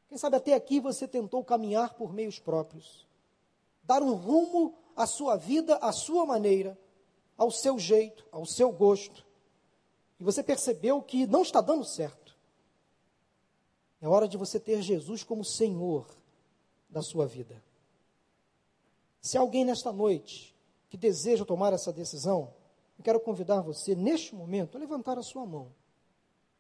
Quem 0.06 0.16
sabe 0.16 0.36
até 0.36 0.54
aqui 0.54 0.78
você 0.78 1.08
tentou 1.08 1.42
caminhar 1.42 1.94
por 1.94 2.12
meios 2.12 2.38
próprios, 2.38 3.08
dar 3.82 4.04
um 4.04 4.14
rumo 4.14 4.78
à 4.94 5.04
sua 5.04 5.34
vida, 5.34 5.78
à 5.78 5.90
sua 5.90 6.24
maneira, 6.24 6.78
ao 7.36 7.50
seu 7.50 7.76
jeito, 7.76 8.24
ao 8.30 8.46
seu 8.46 8.70
gosto. 8.70 9.26
E 10.20 10.22
você 10.22 10.44
percebeu 10.44 11.02
que 11.02 11.26
não 11.26 11.42
está 11.42 11.60
dando 11.60 11.84
certo. 11.84 12.38
É 14.00 14.06
hora 14.06 14.28
de 14.28 14.36
você 14.36 14.60
ter 14.60 14.80
Jesus 14.80 15.24
como 15.24 15.44
Senhor 15.44 16.06
da 16.88 17.02
sua 17.02 17.26
vida. 17.26 17.65
Se 19.26 19.36
alguém 19.36 19.64
nesta 19.64 19.92
noite 19.92 20.54
que 20.88 20.96
deseja 20.96 21.44
tomar 21.44 21.72
essa 21.72 21.92
decisão, 21.92 22.54
eu 22.96 23.02
quero 23.02 23.18
convidar 23.18 23.60
você, 23.60 23.92
neste 23.92 24.32
momento, 24.36 24.76
a 24.76 24.78
levantar 24.78 25.18
a 25.18 25.22
sua 25.22 25.44
mão. 25.44 25.72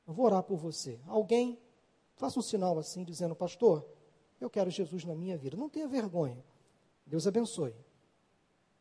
Eu 0.04 0.12
vou 0.12 0.26
orar 0.26 0.42
por 0.42 0.56
você. 0.56 0.98
Alguém, 1.06 1.56
faça 2.16 2.40
um 2.40 2.42
sinal 2.42 2.76
assim, 2.76 3.04
dizendo: 3.04 3.36
Pastor, 3.36 3.86
eu 4.40 4.50
quero 4.50 4.68
Jesus 4.68 5.04
na 5.04 5.14
minha 5.14 5.38
vida. 5.38 5.56
Não 5.56 5.68
tenha 5.68 5.86
vergonha. 5.86 6.44
Deus 7.06 7.24
abençoe. 7.24 7.72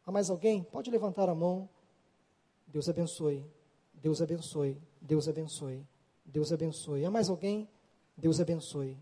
Há 0.03 0.11
mais 0.11 0.31
alguém? 0.31 0.63
Pode 0.63 0.89
levantar 0.89 1.29
a 1.29 1.35
mão. 1.35 1.69
Deus 2.65 2.89
abençoe. 2.89 3.45
Deus 3.93 4.19
abençoe. 4.19 4.81
Deus 4.99 5.27
abençoe. 5.27 5.85
Deus 6.25 6.51
abençoe. 6.51 7.05
Há 7.05 7.11
mais 7.11 7.29
alguém? 7.29 7.69
Deus 8.17 8.39
abençoe. 8.39 8.97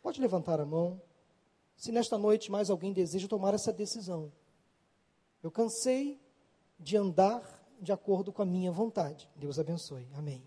Pode 0.00 0.18
levantar 0.18 0.60
a 0.60 0.64
mão. 0.64 0.98
Se 1.80 1.90
nesta 1.90 2.18
noite 2.18 2.50
mais 2.50 2.68
alguém 2.68 2.92
deseja 2.92 3.26
tomar 3.26 3.54
essa 3.54 3.72
decisão. 3.72 4.30
Eu 5.42 5.50
cansei 5.50 6.20
de 6.78 6.94
andar 6.94 7.42
de 7.80 7.90
acordo 7.90 8.30
com 8.30 8.42
a 8.42 8.44
minha 8.44 8.70
vontade. 8.70 9.30
Deus 9.34 9.58
abençoe. 9.58 10.06
Amém. 10.12 10.46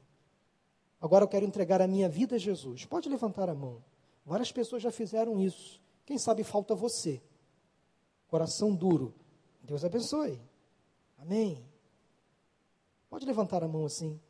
Agora 1.02 1.24
eu 1.24 1.28
quero 1.28 1.44
entregar 1.44 1.82
a 1.82 1.88
minha 1.88 2.08
vida 2.08 2.36
a 2.36 2.38
Jesus. 2.38 2.86
Pode 2.86 3.10
levantar 3.10 3.50
a 3.50 3.56
mão. 3.56 3.84
Várias 4.24 4.52
pessoas 4.52 4.84
já 4.84 4.92
fizeram 4.92 5.40
isso. 5.40 5.82
Quem 6.06 6.20
sabe 6.20 6.44
falta 6.44 6.76
você. 6.76 7.20
Coração 8.28 8.76
duro. 8.76 9.12
Deus 9.64 9.84
abençoe. 9.84 10.40
Amém. 11.18 11.68
Pode 13.10 13.26
levantar 13.26 13.64
a 13.64 13.68
mão 13.68 13.86
assim. 13.86 14.22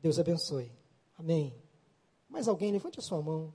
Deus 0.00 0.18
abençoe. 0.18 0.72
Amém. 1.16 1.54
Mais 2.28 2.48
alguém, 2.48 2.72
levante 2.72 2.98
a 2.98 3.02
sua 3.02 3.22
mão. 3.22 3.54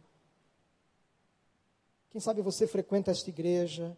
Quem 2.13 2.21
sabe 2.21 2.43
você 2.43 2.67
frequenta 2.67 3.09
esta 3.09 3.27
igreja, 3.27 3.97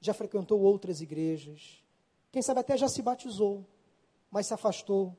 já 0.00 0.12
frequentou 0.12 0.60
outras 0.60 1.00
igrejas, 1.00 1.80
quem 2.32 2.42
sabe 2.42 2.58
até 2.58 2.76
já 2.76 2.88
se 2.88 3.00
batizou, 3.00 3.64
mas 4.28 4.48
se 4.48 4.54
afastou 4.54 5.16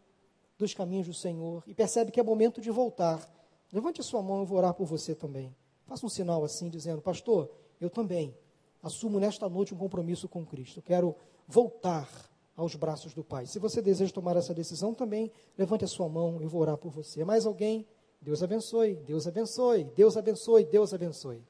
dos 0.58 0.74
caminhos 0.74 1.08
do 1.08 1.14
Senhor 1.14 1.64
e 1.66 1.74
percebe 1.74 2.12
que 2.12 2.20
é 2.20 2.24
momento 2.24 2.60
de 2.60 2.70
voltar. 2.70 3.26
Levante 3.72 4.02
a 4.02 4.04
sua 4.04 4.22
mão, 4.22 4.42
eu 4.42 4.46
vou 4.46 4.58
orar 4.58 4.74
por 4.74 4.86
você 4.86 5.16
também. 5.16 5.56
Faça 5.86 6.06
um 6.06 6.10
sinal 6.10 6.44
assim, 6.44 6.70
dizendo: 6.70 7.02
Pastor, 7.02 7.50
eu 7.80 7.90
também 7.90 8.38
assumo 8.82 9.22
nesta 9.22 9.48
noite 9.48 9.74
um 9.74 9.78
compromisso 9.78 10.28
com 10.28 10.46
Cristo. 10.46 10.82
quero 10.82 11.16
voltar 11.48 12.10
aos 12.58 12.76
braços 12.76 13.14
do 13.14 13.24
Pai. 13.24 13.46
Se 13.46 13.58
você 13.58 13.82
deseja 13.82 14.12
tomar 14.12 14.36
essa 14.36 14.54
decisão, 14.54 14.94
também 14.94 15.32
levante 15.58 15.86
a 15.86 15.88
sua 15.88 16.10
mão, 16.10 16.42
eu 16.42 16.50
vou 16.50 16.60
orar 16.60 16.76
por 16.76 16.92
você. 16.92 17.24
Mais 17.24 17.46
alguém? 17.46 17.88
Deus 18.22 18.44
abençoe, 18.44 18.96
Deus 18.96 19.28
abençoe, 19.28 19.86
Deus 19.96 20.18
abençoe, 20.18 20.66
Deus 20.66 20.94
abençoe. 20.94 21.42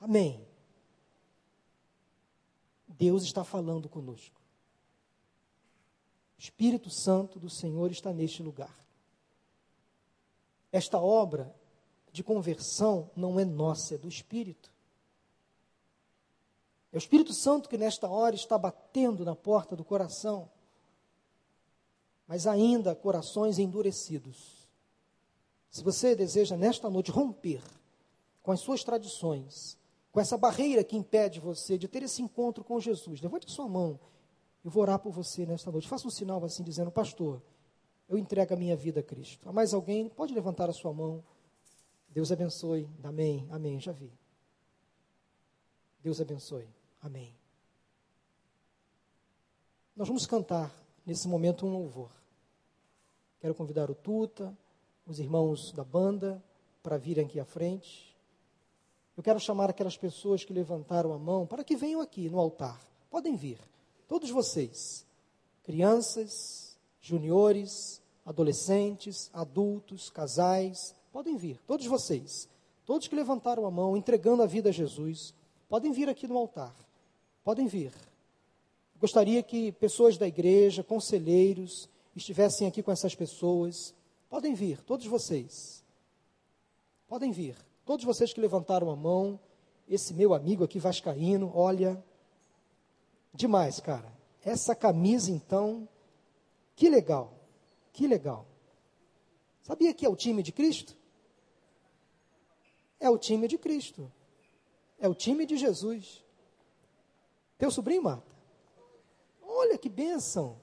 Amém. 0.00 0.46
Deus 2.86 3.22
está 3.22 3.44
falando 3.44 3.88
conosco. 3.88 4.40
Espírito 6.36 6.90
Santo 6.90 7.38
do 7.38 7.48
Senhor 7.48 7.90
está 7.90 8.12
neste 8.12 8.42
lugar. 8.42 8.76
Esta 10.70 11.00
obra 11.00 11.54
de 12.12 12.22
conversão 12.22 13.10
não 13.14 13.38
é 13.38 13.44
nossa, 13.44 13.94
é 13.94 13.98
do 13.98 14.08
Espírito. 14.08 14.72
É 16.92 16.96
o 16.96 16.98
Espírito 16.98 17.32
Santo 17.32 17.68
que 17.68 17.78
nesta 17.78 18.08
hora 18.08 18.34
está 18.34 18.58
batendo 18.58 19.24
na 19.24 19.36
porta 19.36 19.76
do 19.76 19.84
coração, 19.84 20.50
mas 22.26 22.46
ainda 22.46 22.94
corações 22.94 23.58
endurecidos. 23.58 24.68
Se 25.70 25.82
você 25.84 26.16
deseja 26.16 26.56
nesta 26.56 26.90
noite 26.90 27.10
romper 27.10 27.62
com 28.42 28.50
as 28.50 28.60
suas 28.60 28.82
tradições, 28.82 29.77
com 30.10 30.20
essa 30.20 30.36
barreira 30.36 30.82
que 30.82 30.96
impede 30.96 31.40
você 31.40 31.76
de 31.78 31.88
ter 31.88 32.02
esse 32.02 32.22
encontro 32.22 32.64
com 32.64 32.80
Jesus, 32.80 33.20
levante 33.20 33.46
a 33.46 33.50
sua 33.50 33.68
mão 33.68 33.98
eu 34.64 34.70
vou 34.70 34.82
orar 34.82 34.98
por 34.98 35.12
você 35.12 35.46
nesta 35.46 35.70
noite. 35.70 35.88
Faça 35.88 36.06
um 36.06 36.10
sinal 36.10 36.44
assim, 36.44 36.62
dizendo: 36.62 36.90
Pastor, 36.90 37.42
eu 38.08 38.18
entrego 38.18 38.52
a 38.52 38.56
minha 38.56 38.76
vida 38.76 39.00
a 39.00 39.02
Cristo. 39.02 39.48
Há 39.48 39.52
mais 39.52 39.72
alguém? 39.72 40.08
Pode 40.08 40.34
levantar 40.34 40.68
a 40.68 40.72
sua 40.72 40.92
mão. 40.92 41.24
Deus 42.08 42.32
abençoe. 42.32 42.88
Amém. 43.02 43.46
Amém. 43.50 43.80
Já 43.80 43.92
vi. 43.92 44.12
Deus 46.02 46.20
abençoe. 46.20 46.68
Amém. 47.00 47.34
Nós 49.94 50.06
vamos 50.06 50.26
cantar 50.26 50.70
nesse 51.04 51.26
momento 51.26 51.66
um 51.66 51.72
louvor. 51.72 52.10
Quero 53.40 53.54
convidar 53.54 53.90
o 53.90 53.94
Tuta, 53.94 54.56
os 55.06 55.18
irmãos 55.18 55.72
da 55.72 55.84
banda, 55.84 56.42
para 56.82 56.98
virem 56.98 57.24
aqui 57.24 57.40
à 57.40 57.44
frente. 57.44 58.07
Eu 59.18 59.22
quero 59.24 59.40
chamar 59.40 59.68
aquelas 59.68 59.96
pessoas 59.96 60.44
que 60.44 60.52
levantaram 60.52 61.12
a 61.12 61.18
mão 61.18 61.44
para 61.44 61.64
que 61.64 61.74
venham 61.74 62.00
aqui 62.00 62.28
no 62.28 62.38
altar. 62.38 62.80
Podem 63.10 63.34
vir. 63.34 63.58
Todos 64.06 64.30
vocês, 64.30 65.04
crianças, 65.64 66.78
juniores, 67.00 68.00
adolescentes, 68.24 69.28
adultos, 69.34 70.08
casais, 70.08 70.94
podem 71.12 71.36
vir. 71.36 71.58
Todos 71.66 71.84
vocês, 71.86 72.48
todos 72.86 73.08
que 73.08 73.16
levantaram 73.16 73.66
a 73.66 73.72
mão, 73.72 73.96
entregando 73.96 74.40
a 74.40 74.46
vida 74.46 74.68
a 74.68 74.72
Jesus, 74.72 75.34
podem 75.68 75.90
vir 75.90 76.08
aqui 76.08 76.28
no 76.28 76.38
altar. 76.38 76.76
Podem 77.42 77.66
vir. 77.66 77.92
Gostaria 79.00 79.42
que 79.42 79.72
pessoas 79.72 80.16
da 80.16 80.28
igreja, 80.28 80.84
conselheiros, 80.84 81.88
estivessem 82.14 82.68
aqui 82.68 82.84
com 82.84 82.92
essas 82.92 83.16
pessoas. 83.16 83.92
Podem 84.30 84.54
vir, 84.54 84.80
todos 84.82 85.06
vocês. 85.06 85.84
Podem 87.08 87.32
vir. 87.32 87.67
Todos 87.88 88.04
vocês 88.04 88.34
que 88.34 88.40
levantaram 88.40 88.90
a 88.90 88.94
mão, 88.94 89.40
esse 89.88 90.12
meu 90.12 90.34
amigo 90.34 90.62
aqui 90.62 90.78
vascaíno, 90.78 91.50
olha, 91.54 92.04
Demais, 93.32 93.80
cara. 93.80 94.12
Essa 94.44 94.74
camisa, 94.74 95.30
então, 95.30 95.88
que 96.76 96.90
legal. 96.90 97.32
Que 97.92 98.06
legal. 98.06 98.46
Sabia 99.62 99.94
que 99.94 100.04
é 100.04 100.08
o 100.08 100.16
time 100.16 100.42
de 100.42 100.50
Cristo? 100.50 100.96
É 103.00 103.08
o 103.08 103.16
time 103.16 103.46
de 103.46 103.56
Cristo. 103.56 104.12
É 104.98 105.08
o 105.08 105.14
time 105.14 105.46
de 105.46 105.56
Jesus. 105.56 106.22
Teu 107.56 107.70
sobrinho, 107.70 108.02
Marta? 108.02 108.36
Olha 109.40 109.78
que 109.78 109.88
bênção. 109.88 110.60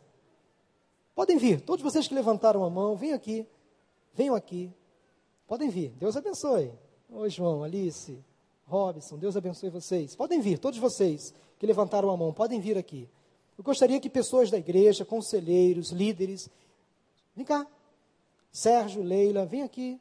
Podem 1.15 1.37
vir. 1.37 1.61
Todos 1.61 1.81
vocês 1.81 2.07
que 2.07 2.13
levantaram 2.13 2.63
a 2.63 2.69
mão, 2.69 2.95
venham 2.95 3.15
aqui. 3.15 3.47
Venham 4.13 4.35
aqui. 4.35 4.71
Podem 5.47 5.69
vir. 5.69 5.89
Deus 5.91 6.15
abençoe. 6.15 6.84
Oi, 7.17 7.29
João, 7.29 7.63
Alice, 7.63 8.19
Robson, 8.65 9.17
Deus 9.17 9.37
abençoe 9.37 9.69
vocês. 9.69 10.13
Podem 10.17 10.41
vir, 10.41 10.59
todos 10.59 10.77
vocês 10.77 11.33
que 11.57 11.65
levantaram 11.65 12.09
a 12.09 12.17
mão, 12.17 12.33
podem 12.33 12.59
vir 12.59 12.77
aqui. 12.77 13.07
Eu 13.57 13.63
gostaria 13.63 14.01
que 14.01 14.09
pessoas 14.09 14.51
da 14.51 14.57
igreja, 14.57 15.05
conselheiros, 15.05 15.91
líderes, 15.91 16.49
vem 17.33 17.45
cá. 17.45 17.65
Sérgio, 18.51 19.01
Leila, 19.01 19.45
vem 19.45 19.63
aqui. 19.63 19.97